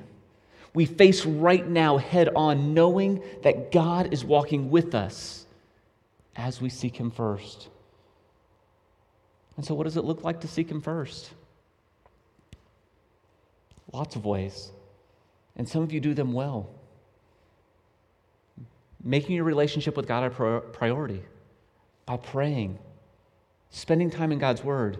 We 0.75 0.87
face 0.87 1.25
right 1.25 1.67
now 1.67 1.97
head 1.97 2.29
on, 2.35 2.75
knowing 2.75 3.23
that 3.43 3.73
God 3.73 4.13
is 4.13 4.25
walking 4.25 4.71
with 4.71 4.95
us 4.95 5.47
as 6.37 6.61
we 6.61 6.69
seek 6.69 6.97
Him 6.97 7.11
first. 7.11 7.69
And 9.57 9.65
so, 9.65 9.75
what 9.75 9.85
does 9.85 9.97
it 9.97 10.05
look 10.05 10.25
like 10.25 10.41
to 10.41 10.49
seek 10.49 10.71
Him 10.71 10.81
first? 10.81 11.31
Lots 13.93 14.17
of 14.17 14.25
ways. 14.25 14.71
And 15.57 15.69
some 15.69 15.83
of 15.83 15.93
you 15.93 16.01
do 16.01 16.15
them 16.15 16.33
well. 16.33 16.71
Making 19.03 19.37
your 19.37 19.45
relationship 19.45 19.97
with 19.97 20.07
God 20.07 20.25
a 20.25 20.61
priority 20.61 21.23
by 22.07 22.17
praying 22.17 22.79
spending 23.71 24.11
time 24.11 24.33
in 24.33 24.39
God's 24.39 24.63
Word. 24.63 24.99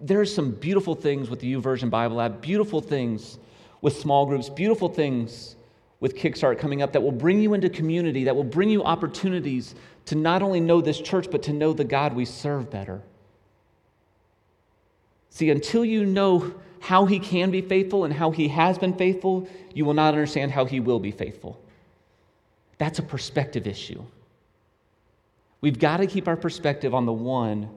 There's 0.00 0.32
some 0.32 0.52
beautiful 0.52 0.94
things 0.94 1.30
with 1.30 1.40
the 1.40 1.54
YouVersion 1.54 1.90
Bible 1.90 2.20
app, 2.20 2.40
beautiful 2.40 2.80
things 2.80 3.38
with 3.80 3.96
small 3.96 4.26
groups, 4.26 4.48
beautiful 4.48 4.88
things 4.88 5.56
with 6.00 6.16
Kickstart 6.16 6.58
coming 6.58 6.82
up 6.82 6.92
that 6.92 7.02
will 7.02 7.12
bring 7.12 7.40
you 7.40 7.54
into 7.54 7.68
community, 7.68 8.24
that 8.24 8.34
will 8.34 8.44
bring 8.44 8.70
you 8.70 8.82
opportunities 8.82 9.74
to 10.06 10.14
not 10.14 10.42
only 10.42 10.60
know 10.60 10.80
this 10.80 11.00
church, 11.00 11.30
but 11.30 11.42
to 11.44 11.52
know 11.52 11.72
the 11.72 11.84
God 11.84 12.14
we 12.14 12.24
serve 12.24 12.70
better. 12.70 13.02
See, 15.28 15.50
until 15.50 15.84
you 15.84 16.04
know 16.04 16.54
how 16.80 17.04
He 17.04 17.18
can 17.18 17.50
be 17.50 17.60
faithful 17.60 18.04
and 18.04 18.12
how 18.12 18.30
He 18.30 18.48
has 18.48 18.78
been 18.78 18.94
faithful, 18.94 19.48
you 19.74 19.84
will 19.84 19.94
not 19.94 20.14
understand 20.14 20.52
how 20.52 20.64
He 20.64 20.80
will 20.80 20.98
be 20.98 21.10
faithful. 21.10 21.62
That's 22.78 22.98
a 22.98 23.02
perspective 23.02 23.66
issue. 23.66 24.02
We've 25.60 25.78
got 25.78 25.98
to 25.98 26.06
keep 26.06 26.26
our 26.26 26.36
perspective 26.36 26.94
on 26.94 27.04
the 27.04 27.12
one 27.12 27.68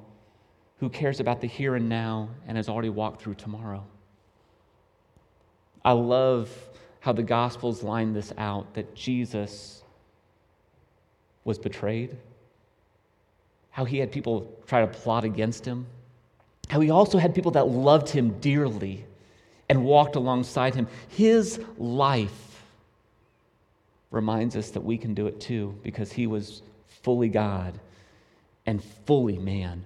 who 0.84 0.89
cares 0.89 1.22
about 1.22 1.39
the 1.39 1.48
here 1.48 1.76
and 1.76 1.88
now 1.88 2.28
and 2.46 2.58
has 2.58 2.67
already 2.67 2.89
walked 2.89 3.22
through 3.22 3.36
tomorrow. 3.36 3.82
I 5.86 5.93
love 5.93 6.50
how 7.00 7.13
the 7.13 7.24
Gospels 7.24 7.84
line 7.84 8.12
this 8.12 8.34
out 8.38 8.74
that 8.74 8.93
Jesus 8.93 9.82
was 11.46 11.58
betrayed, 11.58 12.17
how 13.72 13.86
he 13.86 13.98
had 13.98 14.12
people 14.12 14.54
try 14.67 14.82
to 14.82 14.88
plot 14.88 15.24
against 15.24 15.63
him, 15.63 15.86
how 16.67 16.82
he 16.82 16.89
also 16.89 17.17
had 17.17 17.34
people 17.34 17.52
that 17.52 17.69
loved 17.69 18.10
him 18.10 18.38
dearly 18.41 19.06
and 19.69 19.86
walked 19.86 20.17
alongside 20.17 20.76
him. 20.76 20.89
His 21.08 21.62
life 21.78 22.62
reminds 24.12 24.58
us 24.58 24.72
that 24.72 24.84
we 24.84 24.98
can 24.98 25.13
do 25.13 25.28
it 25.28 25.39
too 25.39 25.80
because 25.82 26.12
he 26.12 26.28
was 26.28 26.62
fully 27.04 27.30
God 27.30 27.80
and 28.65 28.84
fully 28.84 29.38
man 29.38 29.86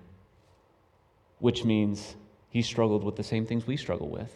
which 1.40 1.64
means 1.64 2.16
he 2.50 2.62
struggled 2.62 3.04
with 3.04 3.16
the 3.16 3.24
same 3.24 3.46
things 3.46 3.68
we 3.68 3.78
struggle 3.78 4.10
with. 4.10 4.32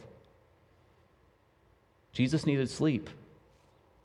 Jesus 2.14 2.46
needed 2.46 2.70
sleep. 2.70 3.10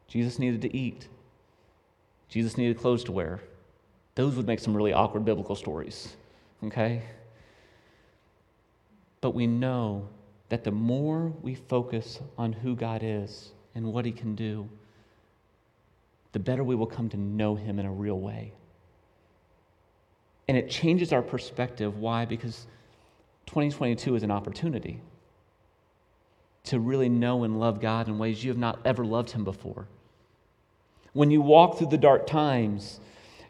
Jesus 0.09 0.39
needed 0.39 0.63
to 0.63 0.77
eat. 0.77 1.09
Jesus 2.29 2.57
needed 2.57 2.79
clothes 2.79 3.05
to 3.05 3.13
wear. 3.13 3.41
Those 4.15 4.35
would 4.37 4.47
make 4.47 4.61
some 4.61 4.75
really 4.75 4.93
awkward 4.93 5.25
biblical 5.25 5.55
stories, 5.55 6.17
okay? 6.65 7.03
But 9.21 9.35
we 9.35 9.47
know 9.47 10.09
that 10.49 10.65
the 10.65 10.71
more 10.71 11.33
we 11.43 11.55
focus 11.55 12.21
on 12.39 12.53
who 12.53 12.75
God 12.77 13.03
is 13.05 13.51
and 13.75 13.93
what 13.93 14.05
he 14.05 14.13
can 14.13 14.35
do, 14.35 14.69
the 16.33 16.39
better 16.39 16.65
we 16.65 16.75
will 16.75 16.87
come 16.87 17.09
to 17.11 17.17
know 17.17 17.55
him 17.55 17.79
in 17.79 17.87
a 17.87 17.93
real 17.93 18.19
way. 18.19 18.53
And 20.49 20.57
it 20.57 20.71
changes 20.71 21.13
our 21.13 21.23
perspective. 21.23 21.99
Why? 21.99 22.25
Because 22.25 22.67
2022 23.47 24.17
is 24.17 24.23
an 24.23 24.31
opportunity 24.31 25.01
to 26.65 26.81
really 26.81 27.09
know 27.09 27.45
and 27.45 27.61
love 27.61 27.81
God 27.81 28.09
in 28.09 28.19
ways 28.19 28.43
you 28.43 28.51
have 28.51 28.59
not 28.59 28.79
ever 28.85 29.05
loved 29.05 29.31
Him 29.31 29.45
before. 29.45 29.87
When 31.13 31.31
you 31.31 31.41
walk 31.41 31.79
through 31.79 31.89
the 31.89 31.97
dark 31.97 32.27
times, 32.27 33.01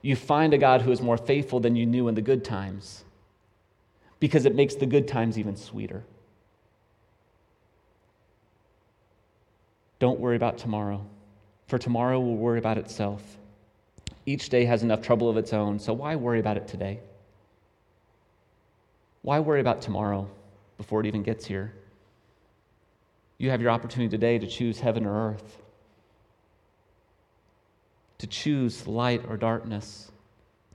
you 0.03 0.15
find 0.15 0.55
a 0.55 0.59
God 0.59 0.83
who 0.83 0.93
is 0.93 1.01
more 1.01 1.17
faithful 1.17 1.59
than 1.59 1.75
you 1.75 1.87
knew 1.87 2.09
in 2.09 2.15
the 2.15 2.23
good 2.23 2.45
times 2.45 3.05
because 4.21 4.47
it 4.47 4.55
makes 4.55 4.75
the 4.75 4.87
good 4.87 5.09
times 5.09 5.39
even 5.39 5.57
sweeter. 5.57 6.05
Don't 9.99 10.21
worry 10.21 10.37
about 10.37 10.59
tomorrow, 10.59 11.05
for 11.67 11.79
tomorrow 11.79 12.21
will 12.21 12.37
worry 12.37 12.59
about 12.59 12.79
itself. 12.79 13.39
Each 14.27 14.49
day 14.49 14.65
has 14.67 14.83
enough 14.83 15.01
trouble 15.01 15.31
of 15.31 15.37
its 15.37 15.53
own, 15.53 15.79
so 15.79 15.93
why 15.93 16.17
worry 16.17 16.39
about 16.39 16.57
it 16.57 16.69
today? 16.69 17.01
Why 19.27 19.41
worry 19.41 19.61
about 19.61 19.83
tomorrow 19.83 20.31
before 20.79 21.01
it 21.01 21.07
even 21.07 21.25
gets 21.25 21.45
here? 21.45 21.73
You 23.39 23.51
have 23.51 23.61
your 23.61 23.73
opportunity 23.73 24.09
today 24.09 24.39
to 24.39 24.47
choose 24.47 24.79
heaven 24.79 25.05
or 25.05 25.31
earth, 25.31 25.59
to 28.19 28.29
choose 28.29 28.87
light 28.87 29.25
or 29.29 29.37
darkness, 29.37 30.12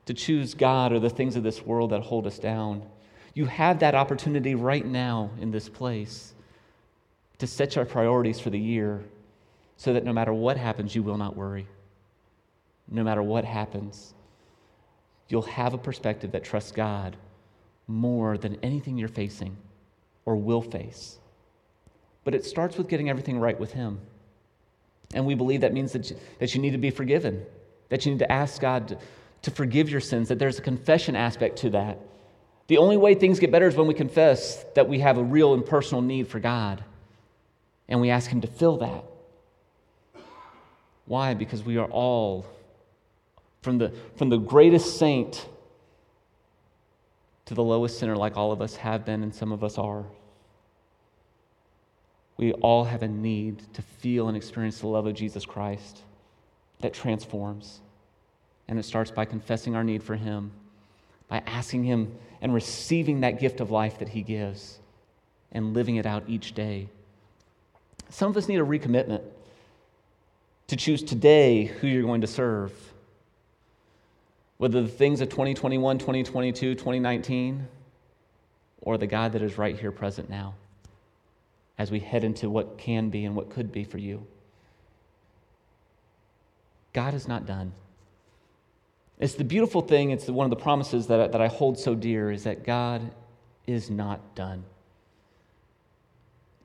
to 0.06 0.14
choose 0.14 0.54
God 0.54 0.92
or 0.92 1.00
the 1.00 1.10
things 1.10 1.38
of 1.38 1.44
this 1.44 1.62
world 1.62 1.92
that 1.92 2.02
hold 2.02 2.28
us 2.28 2.40
down. 2.40 2.84
You 3.34 3.46
have 3.46 3.80
that 3.80 3.96
opportunity 3.96 4.54
right 4.54 4.86
now 4.86 5.32
in 5.40 5.52
this 5.52 5.70
place 5.70 6.34
to 7.38 7.48
set 7.48 7.78
your 7.78 7.86
priorities 7.86 8.42
for 8.42 8.50
the 8.50 8.60
year 8.60 9.02
so 9.78 9.94
that 9.94 10.04
no 10.04 10.12
matter 10.12 10.34
what 10.34 10.58
happens, 10.58 10.94
you 10.94 11.04
will 11.04 11.18
not 11.18 11.38
worry. 11.38 11.68
No 12.90 13.02
matter 13.02 13.24
what 13.24 13.46
happens, 13.46 14.14
you'll 15.30 15.42
have 15.44 15.74
a 15.74 15.78
perspective 15.78 16.34
that 16.34 16.44
trusts 16.44 16.74
God 16.74 17.16
more 17.92 18.38
than 18.38 18.58
anything 18.64 18.98
you're 18.98 19.08
facing 19.08 19.58
or 20.26 20.36
will 20.36 20.62
face. 20.62 21.20
But 22.24 22.36
it 22.36 22.46
starts 22.46 22.78
with 22.78 22.88
getting 22.88 23.10
everything 23.10 23.40
right 23.40 23.60
with 23.60 23.74
Him. 23.74 24.00
And 25.14 25.26
we 25.26 25.36
believe 25.36 25.62
that 25.62 25.74
means 25.74 25.92
that 25.92 26.10
you, 26.10 26.18
that 26.40 26.56
you 26.56 26.62
need 26.62 26.72
to 26.72 26.78
be 26.78 26.92
forgiven, 26.92 27.46
that 27.90 28.06
you 28.06 28.12
need 28.12 28.20
to 28.20 28.32
ask 28.32 28.62
God 28.62 28.90
to, 28.90 28.98
to 29.44 29.52
forgive 29.52 29.90
your 29.90 30.00
sins, 30.00 30.30
that 30.30 30.40
there's 30.40 30.60
a 30.60 30.62
confession 30.62 31.16
aspect 31.16 31.58
to 31.60 31.72
that. 31.72 32.00
The 32.68 32.78
only 32.78 32.96
way 32.96 33.16
things 33.16 33.40
get 33.40 33.52
better 33.52 33.68
is 33.68 33.76
when 33.76 33.88
we 33.88 33.94
confess 33.94 34.64
that 34.76 34.88
we 34.88 35.00
have 35.00 35.18
a 35.18 35.24
real 35.24 35.54
and 35.54 35.66
personal 35.66 36.02
need 36.02 36.28
for 36.28 36.40
God, 36.40 36.84
and 37.90 38.00
we 38.00 38.10
ask 38.10 38.30
Him 38.30 38.42
to 38.42 38.48
fill 38.48 38.78
that. 38.78 39.04
Why? 41.06 41.34
Because 41.34 41.64
we 41.64 41.78
are 41.78 41.90
all, 41.90 42.46
from 43.64 43.80
the, 43.80 43.92
from 44.16 44.30
the 44.30 44.38
greatest 44.38 44.98
saint 44.98 45.46
to 47.52 47.56
the 47.56 47.62
lowest 47.62 48.00
sinner, 48.00 48.16
like 48.16 48.38
all 48.38 48.54
of 48.54 48.62
us 48.62 48.78
have 48.78 49.04
been 49.04 49.24
and 49.24 49.36
some 49.36 49.52
of 49.52 49.62
us 49.62 49.78
are. 49.78 50.06
We 52.38 52.54
all 52.54 52.86
have 52.86 53.04
a 53.04 53.10
need 53.10 53.62
to 53.74 53.82
feel 53.82 54.30
and 54.30 54.38
experience 54.38 54.80
the 54.80 54.88
love 54.88 55.06
of 55.06 55.16
Jesus 55.16 55.46
Christ 55.46 56.04
that 56.80 56.94
transforms. 56.94 57.82
And 58.70 58.80
it 58.80 58.84
starts 58.84 59.12
by 59.12 59.26
confessing 59.26 59.76
our 59.76 59.84
need 59.84 60.02
for 60.02 60.16
Him, 60.16 60.52
by 61.28 61.44
asking 61.46 61.84
Him 61.84 62.16
and 62.42 62.54
receiving 62.54 63.20
that 63.20 63.42
gift 63.42 63.60
of 63.60 63.70
life 63.70 64.00
that 64.00 64.08
He 64.08 64.22
gives 64.22 64.80
and 65.52 65.74
living 65.74 65.98
it 65.98 66.06
out 66.06 66.24
each 66.28 66.54
day. 66.54 66.88
Some 68.08 68.30
of 68.30 68.38
us 68.38 68.48
need 68.48 68.62
a 68.62 68.66
recommitment 68.66 69.24
to 70.68 70.78
choose 70.78 71.04
today 71.04 71.66
who 71.66 71.88
you're 71.88 72.04
going 72.04 72.22
to 72.22 72.28
serve 72.28 72.72
whether 74.62 74.80
the 74.84 74.88
things 74.88 75.22
of 75.22 75.30
2021, 75.30 75.98
2022, 75.98 76.76
2019, 76.76 77.68
or 78.82 78.96
the 78.96 79.08
God 79.08 79.32
that 79.32 79.42
is 79.42 79.58
right 79.58 79.76
here 79.76 79.92
present 79.92 80.30
now 80.30 80.54
as 81.80 81.90
we 81.90 82.00
head 82.00 82.24
into 82.24 82.48
what 82.48 82.78
can 82.78 83.10
be 83.10 83.26
and 83.26 83.36
what 83.36 83.50
could 83.50 83.72
be 83.72 83.84
for 83.84 83.98
you. 83.98 84.24
God 86.94 87.16
is 87.16 87.28
not 87.28 87.48
done. 87.48 87.74
It's 89.18 89.34
the 89.34 89.44
beautiful 89.44 89.82
thing, 89.82 90.12
it's 90.12 90.28
one 90.28 90.46
of 90.46 90.52
the 90.52 90.64
promises 90.64 91.08
that 91.08 91.20
I, 91.20 91.28
that 91.30 91.42
I 91.42 91.48
hold 91.48 91.80
so 91.80 91.96
dear 91.96 92.30
is 92.30 92.44
that 92.44 92.64
God 92.64 93.10
is 93.66 93.90
not 93.90 94.36
done. 94.36 94.64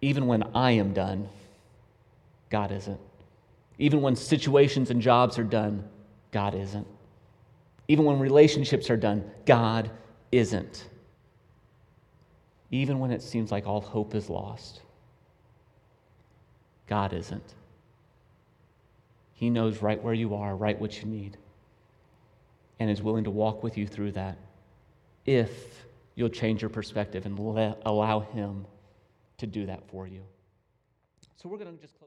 Even 0.03 0.27
when 0.27 0.43
I 0.55 0.73
am 0.73 0.93
done, 0.93 1.31
God 2.51 2.73
isn't. 2.73 3.01
Even 3.79 4.03
when 4.03 4.17
situations 4.17 4.91
and 4.91 5.01
jobs 5.01 5.39
are 5.39 5.45
done, 5.45 5.89
God 6.31 6.55
isn't. 6.55 6.87
Even 7.89 8.05
when 8.05 8.19
relationships 8.19 8.91
are 8.91 8.97
done, 8.97 9.31
God 9.45 9.91
isn't. 10.33 10.89
Even 12.71 12.99
when 12.99 13.13
it 13.13 13.23
seems 13.23 13.53
like 13.53 13.67
all 13.67 13.81
hope 13.81 14.15
is 14.15 14.29
lost, 14.29 14.81
God 16.89 17.13
isn't. 17.13 17.55
He 19.35 19.51
knows 19.51 19.83
right 19.83 20.03
where 20.03 20.15
you 20.15 20.35
are, 20.35 20.57
right 20.57 20.81
what 20.81 21.01
you 21.01 21.07
need, 21.07 21.37
and 22.81 22.91
is 22.91 23.03
willing 23.03 23.25
to 23.25 23.31
walk 23.31 23.63
with 23.63 23.77
you 23.77 23.87
through 23.87 24.13
that 24.13 24.39
if 25.27 25.85
you'll 26.15 26.29
change 26.29 26.63
your 26.63 26.71
perspective 26.71 27.27
and 27.27 27.39
allow 27.85 28.21
Him 28.21 28.67
to 29.39 29.47
do 29.47 29.67
that 29.67 29.87
for 29.89 30.07
you. 30.07 30.23
So 31.37 31.49
we're 31.49 31.59
going 31.59 31.77
to 31.77 31.81
just 31.81 31.99
close. 31.99 32.05